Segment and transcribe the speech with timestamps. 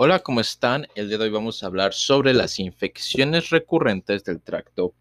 [0.00, 0.86] Hola, ¿cómo están?
[0.94, 4.94] El día de hoy vamos a hablar sobre las infecciones recurrentes del tracto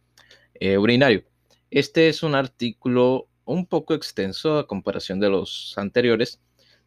[0.56, 1.24] eh, urinario.
[1.70, 6.42] Este es un artículo un poco extenso a comparación de los anteriores,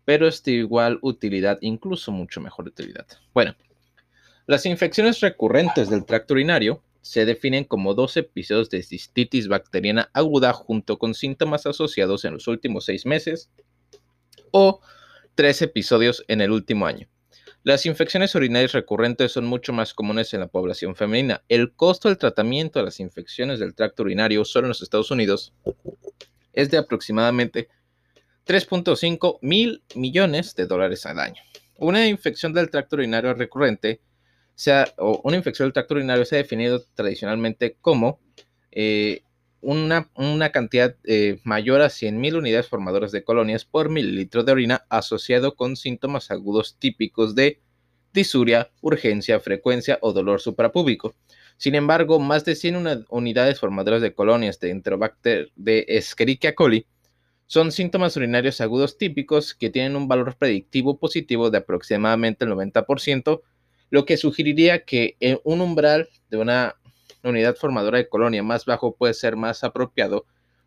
[0.04, 3.06] pero es de igual utilidad, incluso mucho mejor utilidad.
[3.32, 3.54] Bueno,
[4.48, 10.52] las infecciones recurrentes del tracto urinario se definen como dos episodios de cistitis bacteriana aguda
[10.52, 13.52] junto con síntomas asociados en los últimos seis meses
[14.50, 14.80] o
[15.36, 17.08] tres episodios en el último año.
[17.62, 21.42] Las infecciones urinarias recurrentes son mucho más comunes en la población femenina.
[21.46, 25.52] El costo del tratamiento de las infecciones del tracto urinario solo en los Estados Unidos
[26.54, 27.68] es de aproximadamente
[28.46, 31.42] 3.5 mil millones de dólares al año.
[31.76, 34.00] Una infección del tracto urinario recurrente,
[34.96, 38.20] o una infección del tracto urinario se ha definido tradicionalmente como
[38.70, 39.22] eh,
[39.62, 40.08] una,
[40.52, 45.76] cantidad eh, mayor a 100.000 unidades formadoras de colonias por mililitro de orina asociado con
[45.76, 47.60] síntomas agudos típicos de
[48.12, 51.14] disuria, urgencia, frecuencia o dolor suprapúbico.
[51.56, 56.86] Sin embargo, más de 100 unidades formadoras de colonias de Enterobacter de Escherichia coli
[57.46, 63.42] son síntomas urinarios agudos típicos que tienen un valor predictivo positivo de aproximadamente el 90%,
[63.90, 66.76] lo que sugeriría que un umbral de una
[67.28, 70.26] unidad formadora de colonia más bajo puede ser más apropiado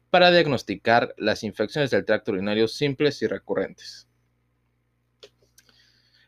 [0.09, 4.07] para diagnosticar las infecciones del tracto urinario simples y recurrentes.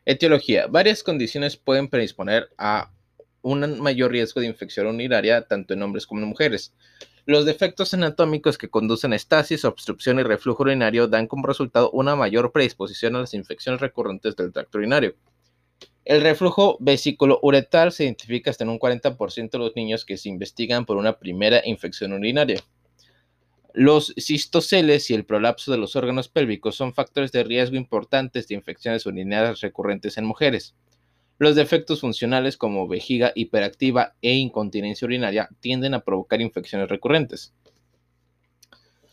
[0.04, 0.66] Etiología.
[0.66, 2.90] Varias condiciones pueden predisponer a
[3.42, 6.74] un mayor riesgo de infección urinaria tanto en hombres como en mujeres.
[7.26, 12.14] Los defectos anatómicos que conducen a estasis, obstrucción y reflujo urinario dan como resultado una
[12.16, 15.14] mayor predisposición a las infecciones recurrentes del tracto urinario.
[16.06, 20.86] El reflujo vesículo-uretal se identifica hasta en un 40% de los niños que se investigan
[20.86, 22.62] por una primera infección urinaria.
[23.74, 28.54] Los cistoceles y el prolapso de los órganos pélvicos son factores de riesgo importantes de
[28.54, 30.76] infecciones urinarias recurrentes en mujeres.
[31.38, 37.52] Los defectos funcionales como vejiga hiperactiva e incontinencia urinaria tienden a provocar infecciones recurrentes.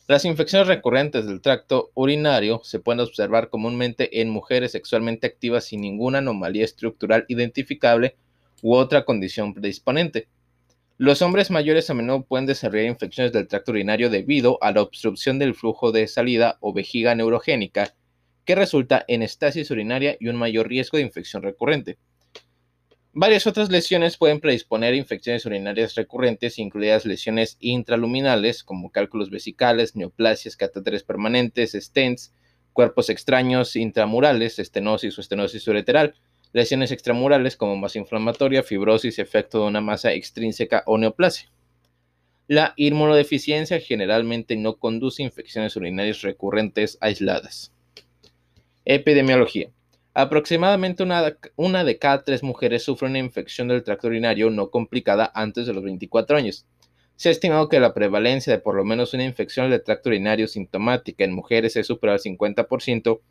[0.06, 5.80] Las infecciones recurrentes del tracto urinario se pueden observar comúnmente en mujeres sexualmente activas sin
[5.80, 8.18] ninguna anomalía estructural identificable
[8.62, 10.28] u otra condición predisponente.
[10.97, 15.40] Los hombres mayores a menudo pueden desarrollar infecciones del tracto urinario debido a la obstrucción
[15.40, 17.96] del flujo de salida o vejiga neurogénica,
[18.44, 21.97] que resulta en estasis urinaria y un mayor riesgo de infección recurrente.
[23.16, 29.96] Varias otras lesiones pueden predisponer a infecciones urinarias recurrentes, incluidas lesiones intraluminales como cálculos vesicales,
[29.96, 32.34] neoplasias, catéteres permanentes, stents,
[32.74, 36.16] cuerpos extraños intramurales, estenosis o estenosis ureteral,
[36.53, 41.51] lesiones extramurales como masa inflamatoria, fibrosis, efecto de una masa extrínseca o neoplasia.
[42.47, 47.72] La inmunodeficiencia generalmente no conduce a infecciones urinarias recurrentes aisladas.
[48.85, 49.69] Epidemiología.
[50.16, 51.03] Aproximadamente
[51.56, 55.74] una, de cada tres mujeres sufre una infección del tracto urinario no complicada antes de
[55.74, 56.68] los 24 años.
[57.16, 60.47] Se ha estimado que la prevalencia de por lo menos una infección del tracto urinario
[60.47, 63.22] sintomática en mujeres es superior al 50%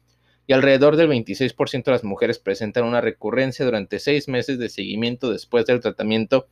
[0.48, 5.30] y alrededor del 26% de las mujeres presentan una recurrencia durante seis meses de seguimiento
[5.30, 6.48] después del tratamiento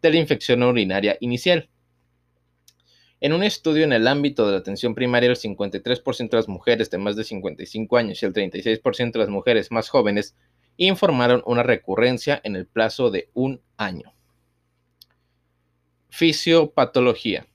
[0.00, 1.68] de la infección urinaria inicial.
[3.24, 6.90] En un estudio en el ámbito de la atención primaria, el 53% de las mujeres
[6.90, 10.36] de más de 55 años y el 36% de las mujeres más jóvenes
[10.76, 14.12] informaron una recurrencia en el plazo de un año.
[16.10, 17.46] Fisiopatología.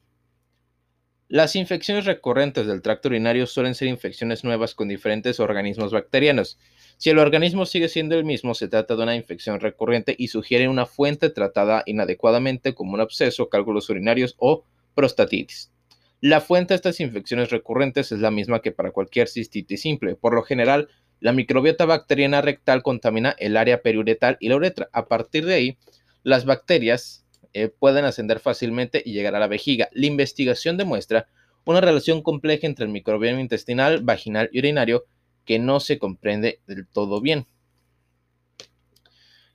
[1.27, 6.57] Las infecciones recurrentes del tracto urinario suelen ser infecciones nuevas con diferentes organismos bacterianos.
[6.97, 10.67] Si el organismo sigue siendo el mismo, se trata de una infección recurrente y sugiere
[10.67, 14.63] una fuente tratada inadecuadamente como un absceso, cálculos urinarios o
[14.99, 15.71] prostatitis.
[16.19, 20.15] La fuente de estas infecciones recurrentes es la misma que para cualquier cistitis simple.
[20.15, 20.89] Por lo general,
[21.21, 24.89] la microbiota bacteriana rectal contamina el área periuretal y la uretra.
[24.91, 25.77] A partir de ahí,
[26.23, 29.87] las bacterias eh, pueden ascender fácilmente y llegar a la vejiga.
[29.93, 31.29] La investigación demuestra
[31.63, 35.05] una relación compleja entre el microbioma intestinal, vaginal y urinario
[35.45, 37.45] que no se comprende del todo bien.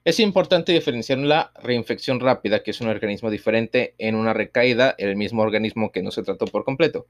[0.05, 5.17] Es importante diferenciar la reinfección rápida, que es un organismo diferente, en una recaída, el
[5.17, 7.07] mismo organismo que no se trató por completo.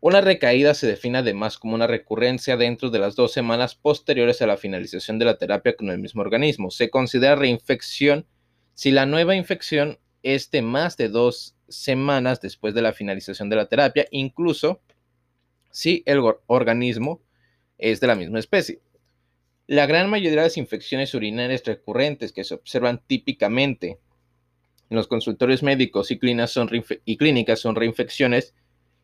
[0.00, 4.48] Una recaída se define además como una recurrencia dentro de las dos semanas posteriores a
[4.48, 6.72] la finalización de la terapia con el mismo organismo.
[6.72, 8.26] Se considera reinfección
[8.74, 13.54] si la nueva infección es de más de dos semanas después de la finalización de
[13.54, 14.80] la terapia, incluso
[15.70, 17.22] si el organismo
[17.78, 18.80] es de la misma especie.
[19.68, 24.00] La gran mayoría de las infecciones urinarias recurrentes que se observan típicamente
[24.90, 26.50] en los consultorios médicos y clínicas
[27.60, 28.54] son, reinfecciones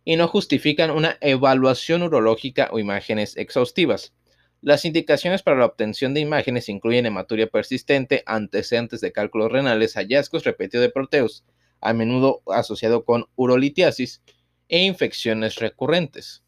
[0.05, 4.15] y no justifican una evaluación urológica o imágenes exhaustivas.
[4.61, 10.43] Las indicaciones para la obtención de imágenes incluyen hematuria persistente, antecedentes de cálculos renales, hallazgos
[10.43, 11.45] repetidos de proteos,
[11.81, 14.23] a menudo asociado con urolitiasis
[14.69, 16.43] e infecciones recurrentes.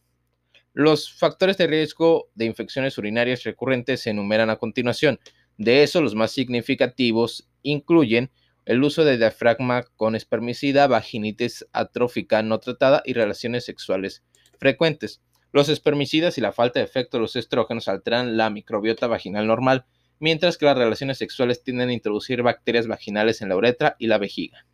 [0.72, 5.18] Los factores de riesgo de infecciones urinarias recurrentes se enumeran a continuación.
[5.58, 8.30] De eso, los más significativos incluyen
[8.66, 14.22] el uso de diafragma con espermicida, vaginitis atrófica no tratada y relaciones sexuales
[14.58, 15.20] frecuentes.
[15.52, 19.86] Los espermicidas y la falta de efecto de los estrógenos alteran la microbiota vaginal normal,
[20.20, 24.18] mientras que las relaciones sexuales tienden a introducir bacterias vaginales en la uretra y la
[24.18, 24.66] vejiga.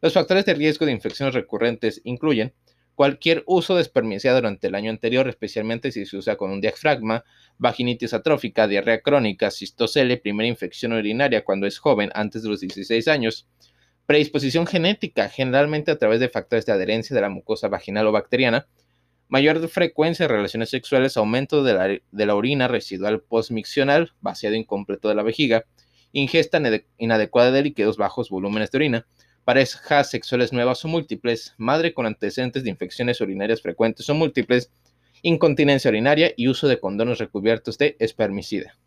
[0.00, 2.54] Los factores de riesgo de infecciones recurrentes incluyen
[3.00, 7.24] cualquier uso de espermicida durante el año anterior, especialmente si se usa con un diafragma,
[7.56, 13.08] vaginitis atrófica, diarrea crónica, cistocele, primera infección urinaria cuando es joven, antes de los 16
[13.08, 13.48] años,
[14.04, 18.68] predisposición genética, generalmente a través de factores de adherencia de la mucosa vaginal o bacteriana,
[19.28, 25.22] mayor frecuencia de relaciones sexuales, aumento de la, orina residual postmiccional, vaciado incompleto de la
[25.22, 25.64] vejiga,
[26.12, 26.60] ingesta
[26.98, 29.06] inadecuada de líquidos, bajos volúmenes de orina,
[29.50, 34.70] parejas sexuales nuevas o múltiples, madre con antecedentes de infecciones urinarias frecuentes o múltiples,
[35.22, 38.78] incontinencia urinaria y uso de condones recubiertos de espermicida.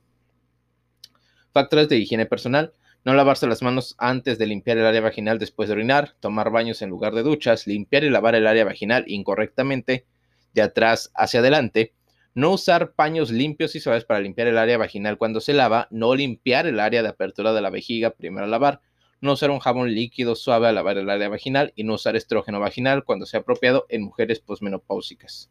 [1.52, 2.74] Factores de higiene personal.
[3.04, 6.82] No lavarse las manos antes de limpiar el área vaginal después de orinar, tomar baños
[6.82, 10.06] en lugar de duchas, limpiar y lavar el área vaginal incorrectamente,
[10.54, 11.92] de atrás hacia adelante,
[12.36, 16.16] no usar paños limpios y suaves para limpiar el área vaginal cuando se lava, no
[16.16, 18.80] limpiar el área de apertura de la vejiga primero lavar,
[19.24, 22.60] no usar un jabón líquido suave al lavar el área vaginal y no usar estrógeno
[22.60, 25.50] vaginal cuando sea apropiado en mujeres posmenopáusicas.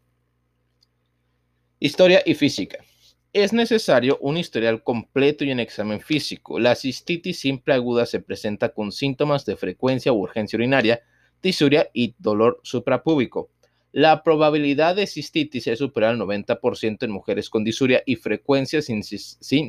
[1.81, 2.85] Historia y física.
[3.33, 6.59] Es necesario un historial completo y un examen físico.
[6.59, 11.01] La cistitis simple aguda se presenta con síntomas de frecuencia urgencia urinaria,
[11.41, 13.49] tisuria y dolor suprapúbico.
[13.91, 19.03] La probabilidad de cistitis es superior al 90% en mujeres con disuria y frecuencia sin,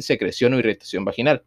[0.01, 1.45] secreción o irritación vaginal.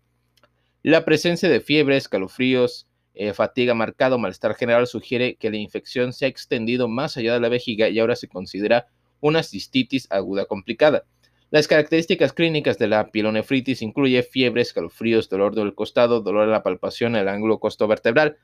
[0.86, 6.12] La presencia de fiebre, escalofríos, eh, fatiga marcada o malestar general sugiere que la infección
[6.12, 8.86] se ha extendido más allá de la vejiga y ahora se considera
[9.18, 11.04] una cistitis aguda complicada.
[11.50, 16.62] Las características clínicas de la pielonefritis incluye fiebre, escalofríos, dolor del costado, dolor en la
[16.62, 18.36] palpación en el ángulo costovertebral,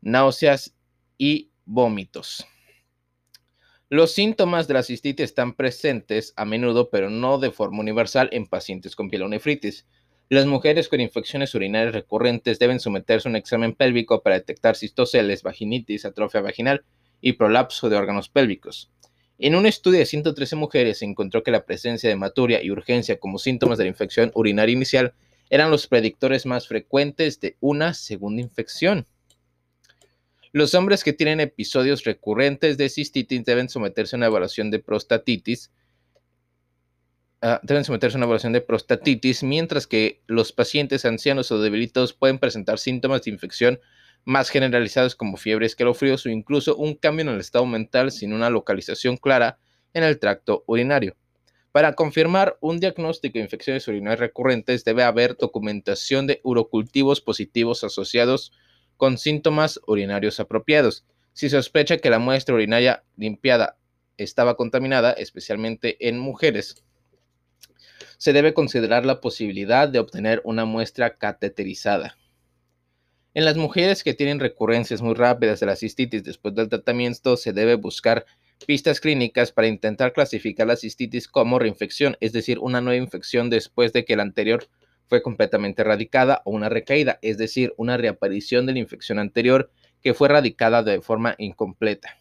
[0.00, 0.74] náuseas
[1.18, 2.48] y vómitos.
[3.88, 8.48] Los síntomas de la cistitis están presentes a menudo, pero no de forma universal en
[8.48, 9.86] pacientes con pielonefritis.
[10.28, 15.44] Las mujeres con infecciones urinarias recurrentes deben someterse a un examen pélvico para detectar cistoceles,
[15.44, 16.84] vaginitis, atrofia vaginal
[17.20, 18.90] y prolapso de órganos pélvicos.
[19.38, 23.20] En un estudio de 113 mujeres se encontró que la presencia de hematuria y urgencia
[23.20, 25.14] como síntomas de la infección urinaria inicial
[25.48, 29.06] eran los predictores más frecuentes de una segunda infección.
[30.52, 35.70] Los hombres que tienen episodios recurrentes de cistitis deben someterse a una evaluación de prostatitis.
[37.42, 42.14] Ah, deben someterse a una evaluación de prostatitis, mientras que los pacientes ancianos o debilitados
[42.14, 43.78] pueden presentar síntomas de infección
[44.24, 48.48] más generalizados como fiebre, escalofríos o incluso un cambio en el estado mental sin una
[48.48, 49.58] localización clara
[49.92, 51.14] en el tracto urinario.
[51.72, 58.50] Para confirmar un diagnóstico de infecciones urinarias recurrentes debe haber documentación de urocultivos positivos asociados
[58.96, 61.04] con síntomas urinarios apropiados.
[61.34, 63.76] Si sospecha que la muestra urinaria limpiada
[64.16, 66.82] estaba contaminada, especialmente en mujeres,
[68.18, 72.16] se debe considerar la posibilidad de obtener una muestra cateterizada.
[73.34, 77.52] En las mujeres que tienen recurrencias muy rápidas de la cistitis después del tratamiento, se
[77.52, 78.24] debe buscar
[78.66, 83.92] pistas clínicas para intentar clasificar la cistitis como reinfección, es decir, una nueva infección después
[83.92, 84.68] de que la anterior
[85.08, 89.70] fue completamente erradicada o una recaída, es decir, una reaparición de la infección anterior
[90.02, 92.16] que fue erradicada de forma incompleta.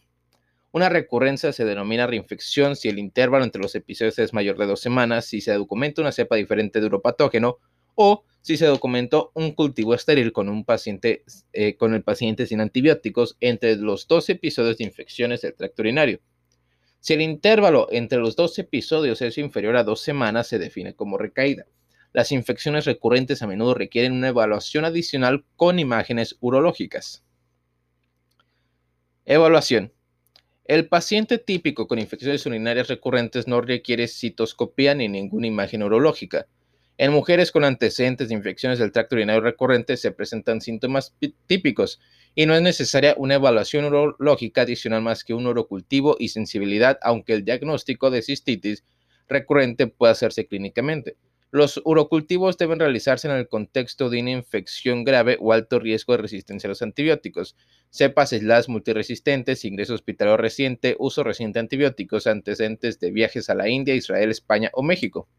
[0.76, 4.82] Una recurrencia se denomina reinfección si el intervalo entre los episodios es mayor de dos
[4.82, 7.60] semanas, si se documenta una cepa diferente de uropatógeno
[7.96, 12.60] o si se documentó un cultivo estéril con, un paciente, eh, con el paciente sin
[12.60, 16.20] antibióticos entre los dos episodios de infecciones del tracto urinario.
[17.00, 21.18] Si el intervalo entre los dos episodios es inferior a dos semanas, se define como
[21.18, 21.68] recaída.
[22.12, 27.24] Las infecciones recurrentes a menudo requieren una evaluación adicional con imágenes urológicas.
[29.24, 29.95] Evaluación.
[30.68, 36.48] El paciente típico con infecciones urinarias recurrentes no requiere citoscopía ni ninguna imagen urológica.
[36.98, 42.02] En mujeres con antecedentes de infecciones del tracto urinario recurrente se presentan síntomas típicos
[42.34, 47.34] y no es necesaria una evaluación urológica adicional más que un urocultivo y sensibilidad, aunque
[47.34, 48.84] el diagnóstico de cistitis
[49.28, 51.16] recurrente puede hacerse clínicamente.
[51.56, 56.24] Los urocultivos deben realizarse en el contexto de una infección grave o alto riesgo de
[56.24, 57.56] resistencia a los antibióticos,
[57.90, 63.70] cepas aisladas multiresistentes, ingreso hospitalario reciente, uso reciente de antibióticos, antecedentes de viajes a la
[63.70, 65.30] India, Israel, España o México.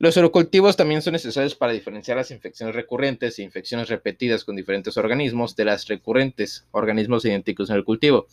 [0.00, 4.96] Los serocultivos también son necesarios para diferenciar las infecciones recurrentes e infecciones repetidas con diferentes
[4.96, 8.26] organismos de las recurrentes, organismos idénticos en el cultivo.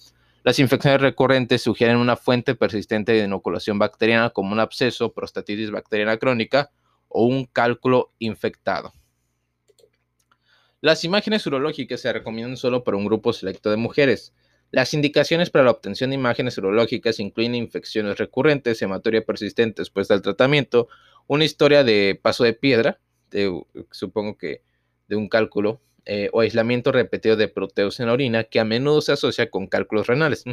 [0.44, 6.18] Las infecciones recurrentes sugieren una fuente persistente de inoculación bacteriana como un absceso, prostatitis bacteriana
[6.18, 6.70] crónica
[7.08, 8.92] o un cálculo infectado.
[10.82, 14.34] Las imágenes urológicas se recomiendan solo para un grupo selecto de mujeres.
[14.70, 20.22] Las indicaciones para la obtención de imágenes urológicas incluyen infecciones recurrentes, hematoria persistente después del
[20.22, 20.90] tratamiento,
[21.26, 23.00] una historia de paso de piedra,
[23.92, 24.62] supongo que
[25.08, 29.02] de un cálculo, eh, o aislamiento repetido de proteos en la orina, que a menudo
[29.02, 30.44] se asocia con cálculos renales.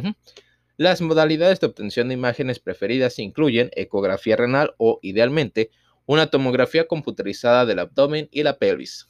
[0.77, 5.69] Las modalidades de obtención de imágenes preferidas incluyen ecografía renal o, idealmente,
[6.05, 9.07] una tomografía computerizada del abdomen y la pelvis.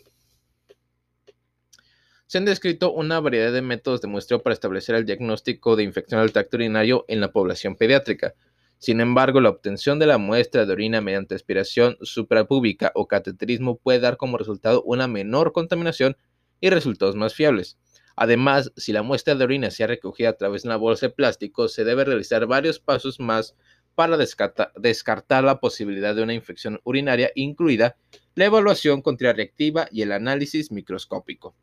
[2.27, 6.21] Se han descrito una variedad de métodos de muestreo para establecer el diagnóstico de infección
[6.21, 8.35] del tracto urinario en la población pediátrica.
[8.77, 13.99] Sin embargo, la obtención de la muestra de orina mediante aspiración suprapúbica o cateterismo puede
[13.99, 16.17] dar como resultado una menor contaminación
[16.61, 17.77] y resultados más fiables.
[18.15, 21.13] Además, si la muestra de orina se ha recogido a través de una bolsa de
[21.13, 23.55] plástico, se debe realizar varios pasos más
[23.95, 27.97] para descartar la posibilidad de una infección urinaria, incluida
[28.35, 31.55] la evaluación contrarreactiva y el análisis microscópico.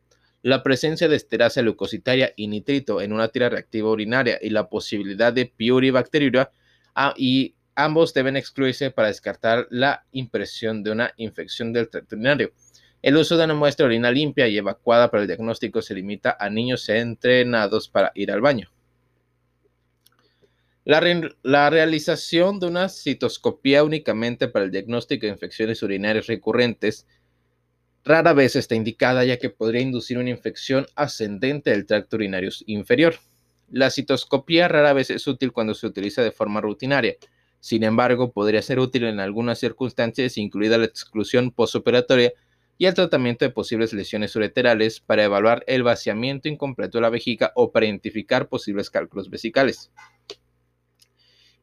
[0.43, 5.33] La presencia de esterasa leucocitaria y nitrito en una tira reactiva urinaria y la posibilidad
[5.33, 6.51] de piuribacteriuria
[7.01, 12.51] Ah, y ambos deben excluirse para descartar la impresión de una infección del tracto urinario.
[13.01, 16.37] El uso de una muestra de orina limpia y evacuada para el diagnóstico se limita
[16.39, 18.71] a niños entrenados para ir al baño.
[20.85, 27.07] La, realización de una citoscopía únicamente para el diagnóstico de infecciones urinarias recurrentes
[28.05, 33.17] rara vez está indicada ya que podría inducir una infección ascendente del tracto urinario inferior.
[33.71, 37.17] La citoscopía rara vez es útil cuando se utiliza de forma rutinaria.
[37.61, 42.33] Sin embargo, podría ser útil en algunas circunstancias, incluida la exclusión postoperatoria
[42.79, 47.53] y el tratamiento de posibles lesiones ureterales para evaluar el vaciamiento incompleto de la vejiga
[47.57, 49.91] o para identificar posibles cálculos vesicales.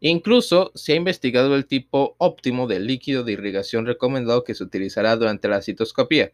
[0.02, 5.16] Incluso se ha investigado el tipo óptimo de líquido de irrigación recomendado que se utilizará
[5.16, 6.34] durante la citoscopía.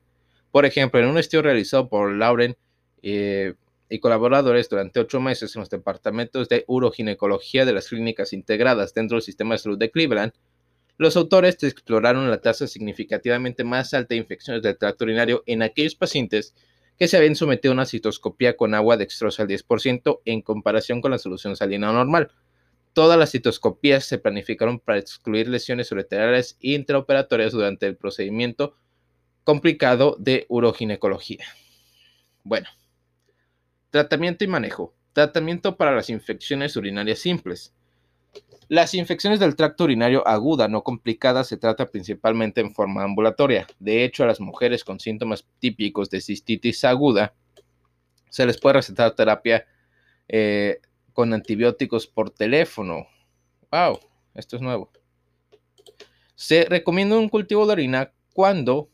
[0.52, 2.58] Por ejemplo, en un estudio realizado por Lauren
[3.04, 3.54] eh,
[3.88, 9.16] y colaboradores durante ocho meses en los departamentos de uroginecología de las clínicas integradas dentro
[9.16, 10.34] del sistema de salud de Cleveland,
[10.98, 15.96] los autores exploraron la tasa significativamente más alta de infecciones del tracto urinario en aquellos
[15.96, 16.54] pacientes
[16.98, 21.12] que se habían sometido a una citoscopía con agua dextrosa al 10% en comparación con
[21.12, 22.32] la solución salina normal.
[22.94, 28.76] Todas las citoscopías se planificaron para excluir lesiones ureterales intraoperatorias durante el procedimiento
[29.44, 31.46] complicado de uroginecología.
[32.44, 32.68] Bueno,
[33.92, 34.96] Tratamiento y manejo.
[35.12, 37.74] Tratamiento para las infecciones urinarias simples.
[38.72, 43.68] Las infecciones del tracto urinario aguda no complicada se trata principalmente en forma ambulatoria.
[43.80, 47.34] De hecho, a las mujeres con síntomas típicos de cistitis aguda
[48.30, 49.66] se les puede recetar terapia
[50.30, 50.80] eh,
[51.12, 53.08] con antibióticos por teléfono.
[53.74, 54.00] ¡Wow!
[54.36, 54.90] Esto es nuevo.
[56.36, 58.90] Se recomienda un cultivo de orina cuando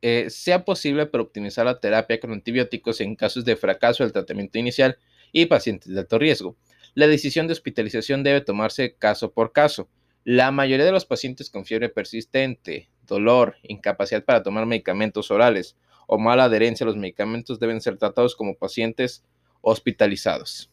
[0.00, 4.58] eh, sea posible para optimizar la terapia con antibióticos en casos de fracaso del tratamiento
[4.58, 4.96] inicial
[5.32, 6.56] y pacientes de alto riesgo.
[6.94, 9.88] La decisión de hospitalización debe tomarse caso por caso.
[10.24, 16.18] La mayoría de los pacientes con fiebre persistente, dolor, incapacidad para tomar medicamentos orales o
[16.18, 19.24] mala adherencia a los medicamentos deben ser tratados como pacientes
[19.60, 20.70] hospitalizados.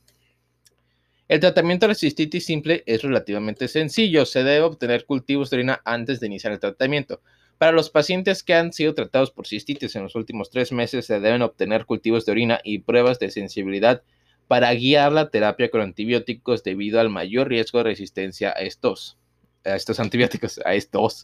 [1.28, 4.26] El tratamiento de la cistitis simple es relativamente sencillo.
[4.26, 7.22] Se debe obtener cultivos de orina antes de iniciar el tratamiento.
[7.58, 11.20] Para los pacientes que han sido tratados por cistitis en los últimos tres meses, se
[11.20, 14.04] deben obtener cultivos de orina y pruebas de sensibilidad
[14.48, 19.18] para guiar la terapia con antibióticos debido al mayor riesgo de resistencia a estos,
[19.66, 21.24] a estos antibióticos, a estos.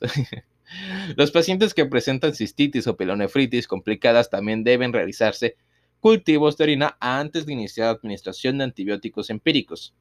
[1.15, 5.55] los pacientes que presentan cistitis o pelonefritis complicadas también deben realizarse
[5.99, 9.93] cultivos de orina antes de iniciar la administración de antibióticos empíricos.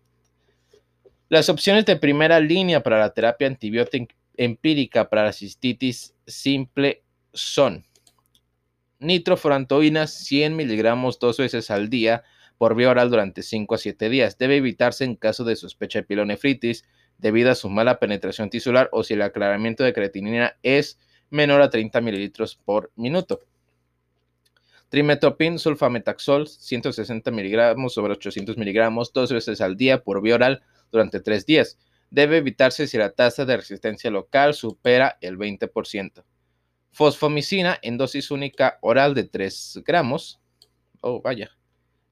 [1.29, 7.03] Las opciones de primera línea para la terapia antibiótica empírica para la cistitis simple
[7.33, 7.85] son
[8.99, 12.25] nitrofurantoína 100 miligramos dos veces al día
[12.59, 14.39] por vía oral durante 5 a 7 días.
[14.39, 16.85] Debe evitarse en caso de sospecha de pilonefritis
[17.19, 20.99] debido a su mala penetración tisular o si el aclaramiento de creatinina es
[21.31, 23.41] menor a 30 mililitros por minuto.
[24.89, 31.21] Trimetopin sulfametaxol 160 miligramos sobre 800 miligramos dos veces al día por vía oral durante
[31.21, 31.79] 3 días
[32.13, 36.23] debe evitarse si la tasa de resistencia local supera el 20%.
[36.93, 40.39] Fosfomicina en dosis única oral de 3 gramos.
[41.01, 41.51] Oh, vaya,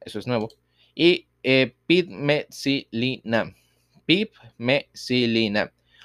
[0.00, 0.48] eso es nuevo.
[0.94, 1.74] Y eh.
[1.86, 3.54] Pipmecilina.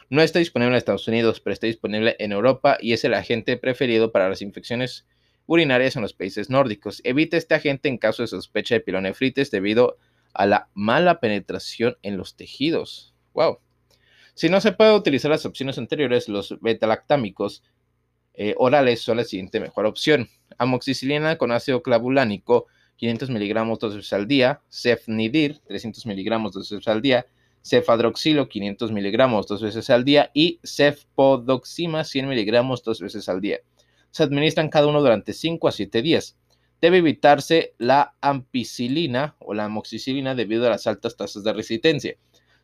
[0.09, 3.57] No está disponible en Estados Unidos, pero está disponible en Europa y es el agente
[3.57, 5.07] preferido para las infecciones
[5.47, 7.01] urinarias en los países nórdicos.
[7.03, 9.97] Evita este agente en caso de sospecha de pilonefritis debido
[10.33, 13.15] a la mala penetración en los tejidos.
[13.33, 13.59] Wow.
[14.35, 17.63] Si no se puede utilizar las opciones anteriores, los betalactámicos
[18.33, 20.29] eh, orales son la siguiente mejor opción.
[20.57, 24.61] Amoxicilina con ácido clavulánico, 500 miligramos dos veces al día.
[24.69, 27.25] Cefnidir, 300 miligramos dos veces al día.
[27.63, 30.31] Cefadroxilo, 500 miligramos dos veces al día.
[30.33, 33.59] Y cefpodoxima, 100 miligramos dos veces al día.
[34.11, 36.37] Se administran cada uno durante 5 a 7 días.
[36.81, 42.15] Debe evitarse la ampicilina o la amoxicilina debido a las altas tasas de resistencia.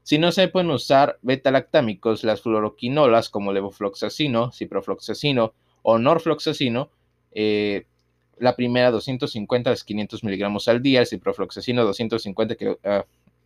[0.03, 6.89] Si no se pueden usar beta-lactámicos, las fluoroquinolas como levofloxacino, ciprofloxacino o norfloxacino,
[7.31, 7.85] eh,
[8.41, 12.55] la primera 250 a 500 miligramos al día, el ciprofloxacino 250,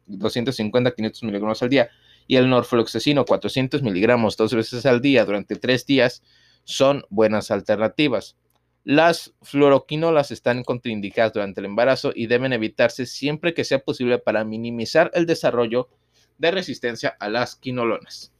[0.05, 1.89] 250 500 miligramos al día
[2.27, 6.23] y el norfloxacino 400 miligramos dos veces al día durante tres días
[6.63, 8.37] son buenas alternativas.
[8.85, 14.45] Las fluoroquinolas están contraindicadas durante el embarazo y deben evitarse siempre que sea posible para
[14.45, 15.89] minimizar el desarrollo
[16.37, 18.31] de resistencia a las quinolonas.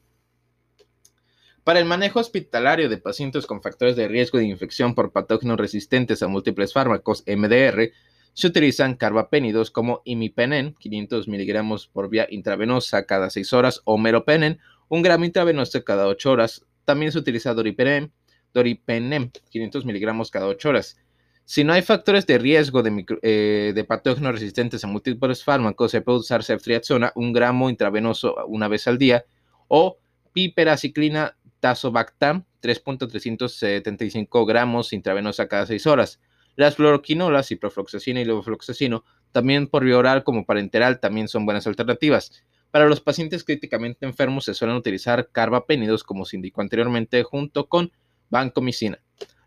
[1.66, 6.22] Para el manejo hospitalario de pacientes con factores de riesgo de infección por patógenos resistentes
[6.22, 7.92] a múltiples fármacos MDR,
[8.34, 14.60] se utilizan carbapénidos como imipenen, 500 miligramos por vía intravenosa cada 6 horas, o meropenem,
[14.90, 16.64] 1 gramo intravenoso cada 8 horas.
[16.86, 18.12] También se utiliza doripenem,
[18.54, 21.02] doripenem, 500 miligramos cada 8 horas.
[21.46, 22.84] Si no hay factores de riesgo
[23.24, 28.68] eh, de, patógenos resistentes a múltiples fármacos, se puede usar ceftriaxona, un gramo intravenoso una
[28.68, 29.26] vez al día,
[29.68, 29.98] o
[30.32, 36.20] piperaciclina tazobactam, 3.375 gramos intravenosa cada 6 horas.
[36.56, 42.44] Las fluoroquinolas, ciprofloxacina y levofloxacino, también por vía oral como parenteral, también son buenas alternativas.
[42.72, 47.92] Para los pacientes críticamente enfermos se suelen utilizar carbapénidos, como se indicó anteriormente, junto con
[48.30, 49.00] vancomicina.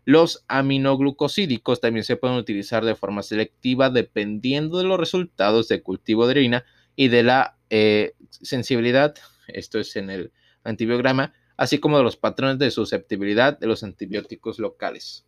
[0.05, 6.25] Los aminoglucosídicos también se pueden utilizar de forma selectiva dependiendo de los resultados de cultivo
[6.25, 9.13] de orina y de la eh, sensibilidad,
[9.47, 10.31] esto es en el
[10.63, 15.25] antibiograma, así como de los patrones de susceptibilidad de los antibióticos locales.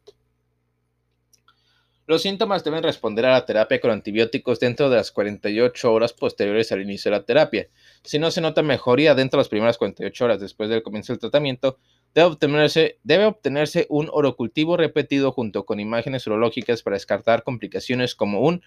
[2.08, 6.72] Los síntomas deben responder a la terapia con antibióticos dentro de las 48 horas posteriores
[6.72, 7.68] al inicio de la terapia.
[8.04, 11.20] Si no se nota mejoría dentro de las primeras 48 horas después del comienzo del
[11.20, 11.78] tratamiento,
[12.14, 18.62] Debe obtenerse, un orocultivo repetido junto con imágenes urológicas para descartar complicaciones como un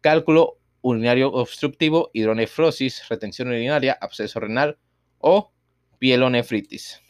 [0.00, 4.78] cálculo urinario obstructivo, hidronefrosis, retención urinaria, absceso renal
[5.18, 5.52] o
[5.98, 7.00] pielonefritis.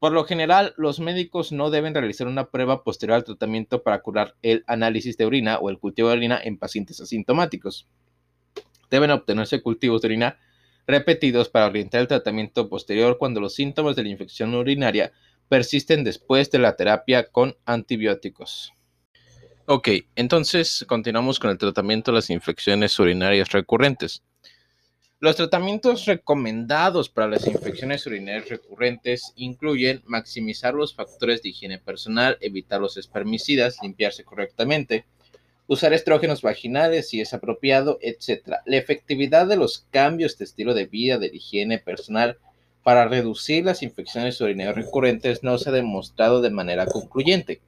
[0.00, 4.34] Por lo general, los médicos no deben realizar una prueba posterior al tratamiento para curar
[4.40, 7.86] el análisis de orina o el cultivo de orina en pacientes asintomáticos.
[8.90, 10.38] Deben obtenerse cultivos de orina
[10.86, 15.12] repetidos para orientar el tratamiento posterior cuando los síntomas de la infección urinaria
[15.50, 18.72] persisten después de la terapia con antibióticos.
[19.66, 24.22] Ok, entonces continuamos con el tratamiento de las infecciones urinarias recurrentes.
[25.22, 32.38] Los tratamientos recomendados para las infecciones urinarias recurrentes incluyen maximizar los factores de higiene personal,
[32.40, 35.04] evitar los espermicidas, limpiarse correctamente,
[35.66, 38.60] usar estrógenos vaginales si es apropiado, etc.
[38.64, 42.38] La efectividad de los cambios de estilo de vida, de higiene personal
[42.82, 47.60] para reducir las infecciones urinarias recurrentes no se ha demostrado de manera concluyente.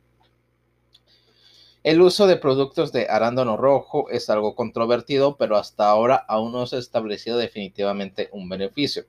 [1.84, 6.64] El uso de productos de arándano rojo es algo controvertido, pero hasta ahora aún no
[6.66, 9.04] se ha establecido definitivamente un beneficio.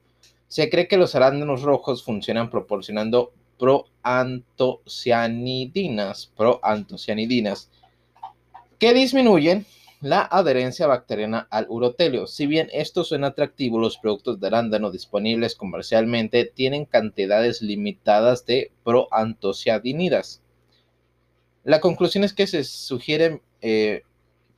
[0.47, 7.69] Se cree que los arándanos rojos funcionan proporcionando proantocianidinas, proantocianidinas
[8.79, 9.67] que disminuyen
[10.01, 12.27] la adherencia bacteriana al urotelio.
[12.27, 18.73] Si bien esto suena atractivo, los productos de arándano disponibles comercialmente tienen cantidades limitadas de
[18.83, 20.42] proantocianidinas.
[21.63, 24.03] La conclusión es que se sugiere eh,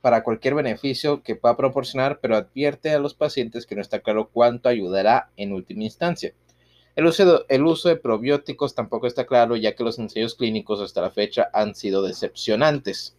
[0.00, 4.30] para cualquier beneficio que pueda proporcionar, pero advierte a los pacientes que no está claro
[4.32, 6.34] cuánto ayudará en última instancia.
[6.96, 11.02] El uso, el uso de probióticos tampoco está claro, ya que los ensayos clínicos hasta
[11.02, 13.16] la fecha han sido decepcionantes.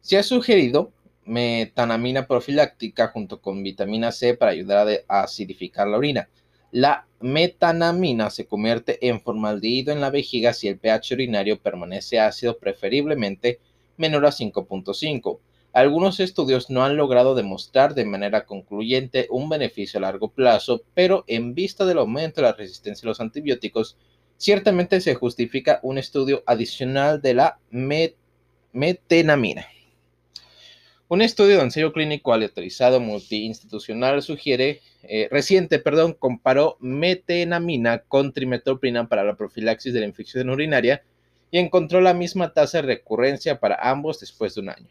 [0.00, 0.92] Se ha sugerido
[1.24, 6.28] metanamina profiláctica junto con vitamina C para ayudar a acidificar la orina.
[6.72, 12.58] La metanamina se convierte en formaldehído en la vejiga si el pH urinario permanece ácido,
[12.58, 13.58] preferiblemente
[13.96, 15.40] menor a 5.5.
[15.72, 21.24] Algunos estudios no han logrado demostrar de manera concluyente un beneficio a largo plazo, pero
[21.26, 23.96] en vista del aumento de la resistencia a los antibióticos,
[24.36, 27.58] ciertamente se justifica un estudio adicional de la
[28.72, 29.66] metanamina.
[31.08, 39.08] Un estudio de ensayo clínico aleatorizado multiinstitucional sugiere eh, reciente perdón, comparó metenamina con trimetoprina
[39.08, 41.02] para la profilaxis de la infección urinaria
[41.50, 44.88] y encontró la misma tasa de recurrencia para ambos después de un año.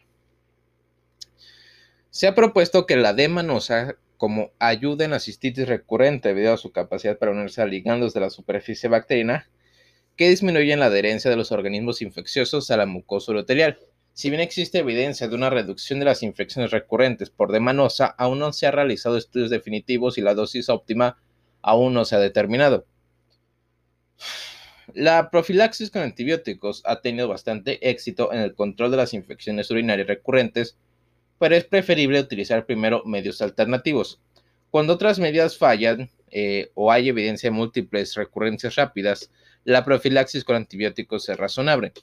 [2.10, 6.72] Se ha propuesto que la demanosa como ayuda en la cistitis recurrente debido a su
[6.72, 9.48] capacidad para unirse a ligandos de la superficie bacteriana
[10.14, 13.78] que disminuyen la adherencia de los organismos infecciosos a la mucosa uroterial.
[14.20, 18.52] Si bien existe evidencia de una reducción de las infecciones recurrentes por demanosa, aún no
[18.52, 21.16] se han realizado estudios definitivos y la dosis óptima
[21.62, 22.84] aún no se ha determinado.
[24.92, 30.06] La profilaxis con antibióticos ha tenido bastante éxito en el control de las infecciones urinarias
[30.06, 30.76] recurrentes,
[31.38, 34.20] pero es preferible utilizar primero medios alternativos.
[34.70, 39.30] Cuando otras medidas fallan eh, o hay evidencia de múltiples recurrencias rápidas,
[39.64, 41.94] la profilaxis con antibióticos es razonable.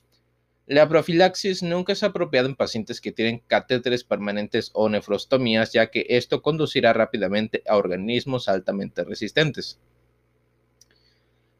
[0.67, 6.05] La profilaxis nunca es apropiada en pacientes que tienen catéteres permanentes o nefrostomías, ya que
[6.09, 9.79] esto conducirá rápidamente a organismos altamente resistentes.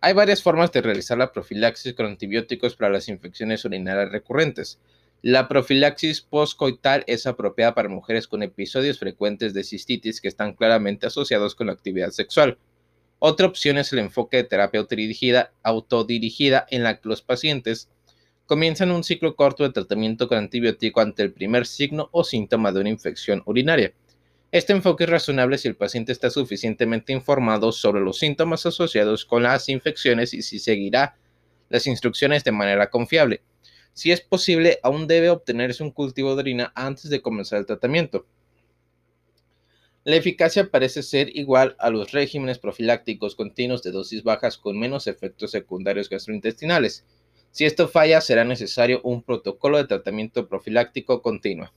[0.02, 4.78] Hay varias formas de realizar la profilaxis con antibióticos para las infecciones urinarias recurrentes.
[5.22, 11.08] La profilaxis postcoital es apropiada para mujeres con episodios frecuentes de cistitis que están claramente
[11.08, 12.58] asociados con la actividad sexual.
[13.20, 17.89] Otra opción es el enfoque de terapia autodirigida, autodirigida en la que los pacientes
[18.47, 22.79] comienzan un ciclo corto de tratamiento con antibiótico ante el primer signo o síntoma de
[22.79, 23.93] una infección urinaria.
[24.51, 29.43] Este enfoque es razonable si el paciente está suficientemente informado sobre los síntomas asociados con
[29.43, 31.17] las infecciones y si seguirá
[31.67, 33.41] las instrucciones de manera confiable.
[33.91, 38.25] Si es posible, aún debe obtenerse un cultivo de orina antes de comenzar el tratamiento.
[40.05, 45.07] La eficacia parece ser igual a los regímenes profilácticos continuos de dosis bajas con menos
[45.07, 47.05] efectos secundarios gastrointestinales.
[47.58, 51.72] Si esto falla, será necesario un protocolo de tratamiento profiláctico continuo.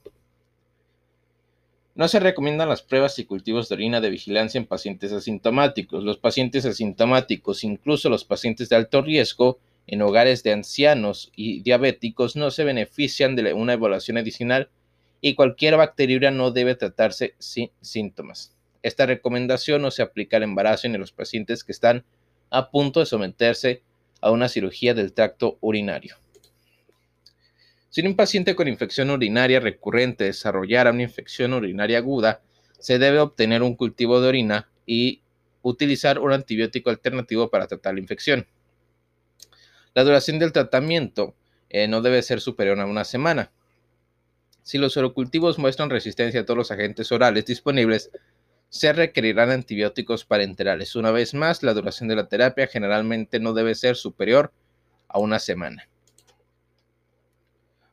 [1.95, 6.05] No se recomiendan las pruebas y cultivos de orina de vigilancia en pacientes asintomáticos.
[6.05, 12.37] Los pacientes asintomáticos, incluso los pacientes de alto riesgo, en hogares de ancianos y diabéticos
[12.37, 14.69] no se benefician de una evaluación adicional
[15.23, 18.55] y cualquier bacteriuria no debe tratarse sin síntomas.
[18.83, 22.05] Esta recomendación no se aplica al embarazo ni a los pacientes que están
[22.51, 23.83] a punto de someterse
[24.21, 26.17] a una cirugía del tracto urinario.
[27.89, 32.41] Si un paciente con infección urinaria recurrente desarrollara una infección urinaria aguda,
[32.79, 35.23] se debe obtener un cultivo de orina y
[35.63, 38.47] utilizar un antibiótico alternativo para tratar la infección.
[39.95, 41.35] La duración del tratamiento
[41.69, 43.51] eh, no debe ser superior a una semana.
[44.63, 48.11] Si los orocultivos muestran resistencia a todos los agentes orales disponibles,
[48.71, 50.97] se requerirán antibióticos parenterales.
[50.97, 54.53] Una vez más, la duración de la terapia generalmente no debe ser superior
[55.09, 55.89] a una semana.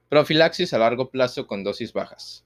[0.07, 2.45] Profilaxis a largo plazo con dosis bajas.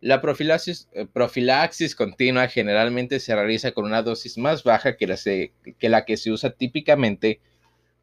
[0.00, 5.06] La profilaxis, eh, profilaxis, continua generalmente se realiza con una dosis más baja que
[5.88, 7.40] la que se usa típicamente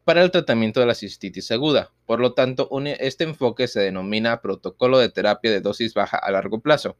[0.04, 1.92] para el tratamiento de la cistitis aguda.
[2.06, 6.60] Por lo tanto, este enfoque se denomina protocolo de terapia de dosis baja a largo
[6.60, 6.96] plazo.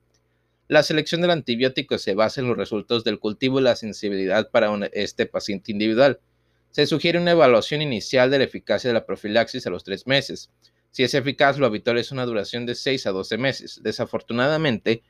[0.68, 4.70] La selección del antibiótico se basa en los resultados del cultivo y la sensibilidad para
[4.92, 6.20] este paciente individual.
[6.70, 10.50] Se sugiere una evaluación inicial de la eficacia de la profilaxis a los tres meses.
[10.90, 13.80] Si es eficaz, lo habitual es una duración de 6 a 12 meses.
[13.82, 15.02] Desafortunadamente,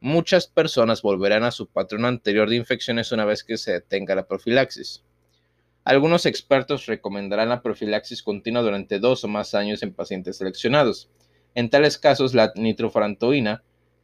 [0.00, 4.26] muchas personas volverán a su patrón anterior de infecciones una vez que se detenga la
[4.26, 5.04] profilaxis.
[5.84, 11.08] Algunos expertos recomendarán la profilaxis continua durante dos o más años en pacientes seleccionados.
[11.54, 12.52] En tales casos, la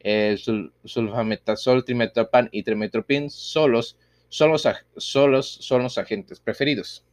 [0.00, 0.38] el
[0.84, 3.96] sulfametazol, trimetropan y trimetropin solos
[4.30, 7.04] son los, agentes preferidos.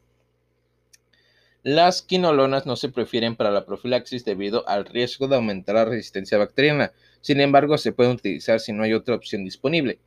[1.64, 6.38] Las quinolonas no se prefieren para la profilaxis debido al riesgo de aumentar la resistencia
[6.38, 6.94] bacteriana.
[7.20, 10.00] Sin embargo, se pueden utilizar si no hay otra opción disponible.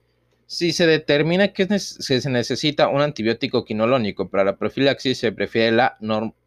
[0.47, 5.77] Si se determina que se necesita un antibiótico quinolonico para la profilaxis, se prefiere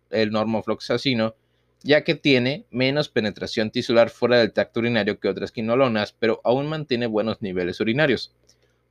[0.10, 1.36] el normofloxacino,
[1.84, 6.68] ya que tiene menos penetración tisular fuera del tracto urinario que otras quinolonas, pero aún
[6.68, 8.34] mantiene buenos niveles urinarios.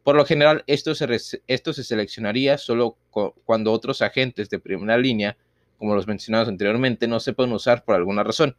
[0.04, 1.06] Por lo general, esto se,
[1.46, 2.98] esto se seleccionaría solo
[3.44, 5.38] cuando otros agentes de primera línea,
[5.78, 8.56] como los mencionados anteriormente, no se pueden usar por alguna razón.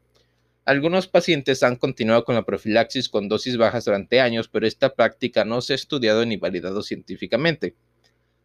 [0.66, 5.44] Algunos pacientes han continuado con la profilaxis con dosis bajas durante años, pero esta práctica
[5.46, 7.76] no se ha estudiado ni validado científicamente.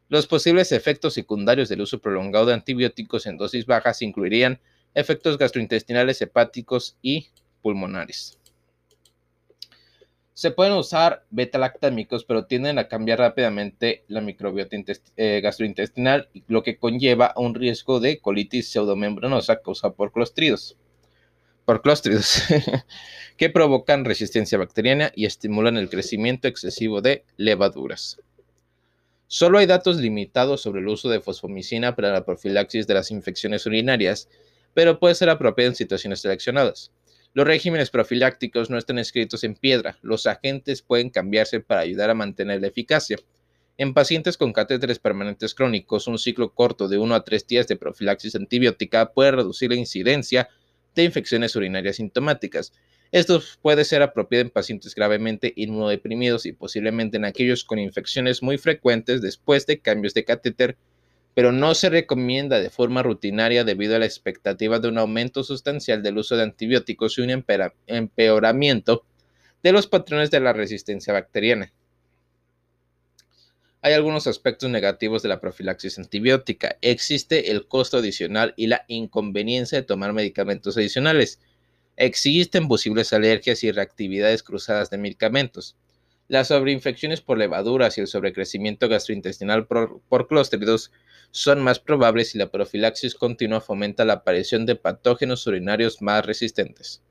[0.08, 4.60] Los posibles efectos secundarios del uso prolongado de antibióticos en dosis bajas incluirían
[4.98, 7.28] efectos gastrointestinales, hepáticos y
[7.62, 8.38] pulmonares.
[10.34, 14.76] Se pueden usar beta-lactámicos, pero tienden a cambiar rápidamente la microbiota
[15.16, 20.76] eh, gastrointestinal, lo que conlleva un riesgo de colitis pseudomembranosa causada por clostridos
[21.68, 22.44] por clóstridos
[23.36, 28.22] que provocan resistencia bacteriana y estimulan el crecimiento excesivo de levaduras.
[29.26, 33.66] Solo hay datos limitados sobre el uso de fosfomicina para la profilaxis de las infecciones
[33.66, 34.30] urinarias,
[34.78, 36.92] pero puede ser apropiado en situaciones seleccionadas.
[37.34, 42.14] Los regímenes profilácticos no están escritos en piedra, los agentes pueden cambiarse para ayudar a
[42.14, 43.18] mantener la eficacia.
[43.76, 47.74] En pacientes con catéteres permanentes crónicos, un ciclo corto de 1 a 3 días de
[47.74, 50.48] profilaxis antibiótica puede reducir la incidencia
[50.94, 52.72] de infecciones urinarias sintomáticas.
[53.10, 58.58] Esto puede ser apropiado en pacientes gravemente inmunodeprimidos y posiblemente en aquellos con infecciones muy
[58.58, 60.76] frecuentes después de cambios de catéter,
[61.38, 66.02] pero no se recomienda de forma rutinaria debido a la expectativa de un aumento sustancial
[66.02, 67.44] del uso de antibióticos y un
[67.86, 69.04] empeoramiento
[69.62, 71.72] de los patrones de la resistencia bacteriana.
[73.82, 76.76] Hay algunos aspectos negativos de la profilaxis antibiótica.
[76.80, 81.38] Existe el costo adicional y la inconveniencia de tomar medicamentos adicionales.
[81.94, 85.76] Existen posibles alergias y reactividades cruzadas de medicamentos.
[86.28, 90.28] Las sobreinfecciones por levaduras y el sobrecrecimiento gastrointestinal por, por
[91.30, 97.02] son más probables si la profilaxis continua fomenta la aparición de patógenos urinarios más resistentes.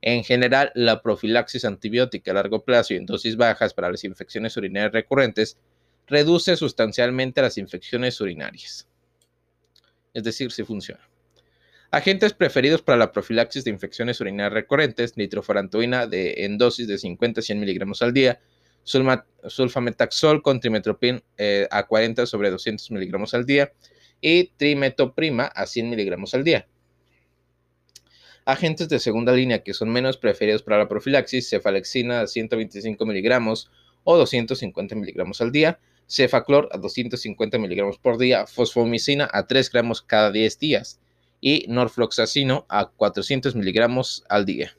[0.00, 4.56] En general, la profilaxis antibiótica a largo plazo y en dosis bajas para las infecciones
[4.56, 5.58] urinarias recurrentes
[6.06, 8.88] reduce sustancialmente las infecciones urinarias.
[10.14, 11.06] Es decir, si funciona.
[11.90, 17.40] Agentes preferidos para la profilaxis de infecciones urinarias recurrentes, nitrofurantoína de, en dosis de 50
[17.40, 18.40] a 100 miligramos al día,
[18.84, 23.72] sulfametaxol con trimetoprim eh, a 40 sobre 200 miligramos al día
[24.20, 26.66] y trimetoprima a 100 miligramos al día.
[28.46, 33.70] Agentes de segunda línea que son menos preferidos para la profilaxis, cefalexina a 125 miligramos
[34.04, 40.02] o 250 miligramos al día, cefaclor a 250 miligramos por día, fosfomicina a 3 gramos
[40.02, 41.00] cada 10 días
[41.40, 44.76] y norfloxacino a 400 miligramos al día.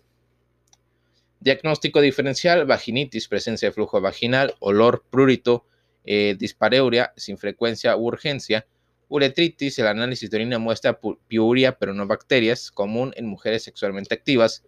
[1.46, 5.68] Diagnóstico diferencial, vaginitis, presencia de flujo vaginal, olor, prurito,
[6.04, 8.66] eh, dispareuria sin frecuencia u urgencia,
[9.10, 14.64] uretritis, el análisis de orina muestra piuria pero no bacterias, común en mujeres sexualmente activas,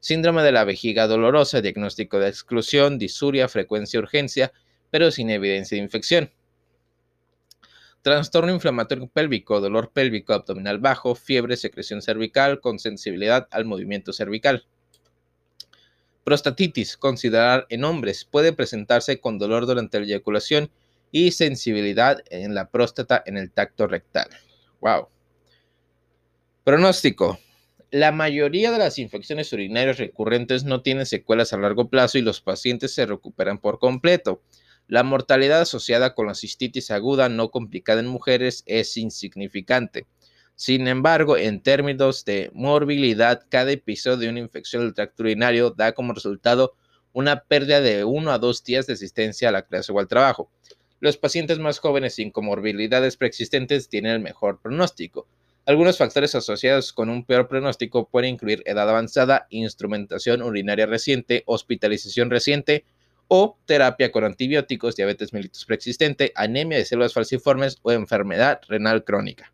[0.00, 4.54] síndrome de la vejiga dolorosa, diagnóstico de exclusión, disuria, frecuencia urgencia,
[4.90, 6.32] pero sin evidencia de infección.
[8.00, 14.64] Trastorno inflamatorio pélvico, dolor pélvico abdominal bajo, fiebre, secreción cervical con sensibilidad al movimiento cervical.
[16.24, 20.70] Prostatitis, considerar en hombres, puede presentarse con dolor durante la eyaculación
[21.10, 24.28] y sensibilidad en la próstata en el tacto rectal.
[24.80, 25.08] Wow.
[26.64, 27.38] Pronóstico.
[27.90, 32.40] La mayoría de las infecciones urinarias recurrentes no tienen secuelas a largo plazo y los
[32.40, 34.40] pacientes se recuperan por completo.
[34.88, 40.06] La mortalidad asociada con la cistitis aguda no complicada en mujeres es insignificante.
[40.54, 45.92] Sin embargo, en términos de morbilidad, cada episodio de una infección del tracto urinario da
[45.92, 46.74] como resultado
[47.12, 50.50] una pérdida de 1 a 2 días de asistencia a la clase o al trabajo.
[51.00, 55.26] Los pacientes más jóvenes sin comorbilidades preexistentes tienen el mejor pronóstico.
[55.66, 62.30] Algunos factores asociados con un peor pronóstico pueden incluir edad avanzada, instrumentación urinaria reciente, hospitalización
[62.30, 62.84] reciente,
[63.28, 69.52] o terapia con antibióticos, diabetes mellitus preexistente, anemia de células falciformes o enfermedad renal crónica.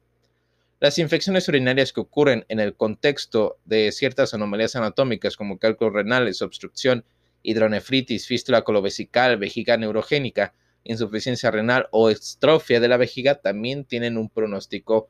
[0.80, 6.40] Las infecciones urinarias que ocurren en el contexto de ciertas anomalías anatómicas como cálculos renales,
[6.40, 7.04] obstrucción,
[7.42, 14.28] hidronefritis, fístula colovesical, vejiga neurogénica, insuficiencia renal o estrofia de la vejiga también tienen un
[14.28, 15.08] pronóstico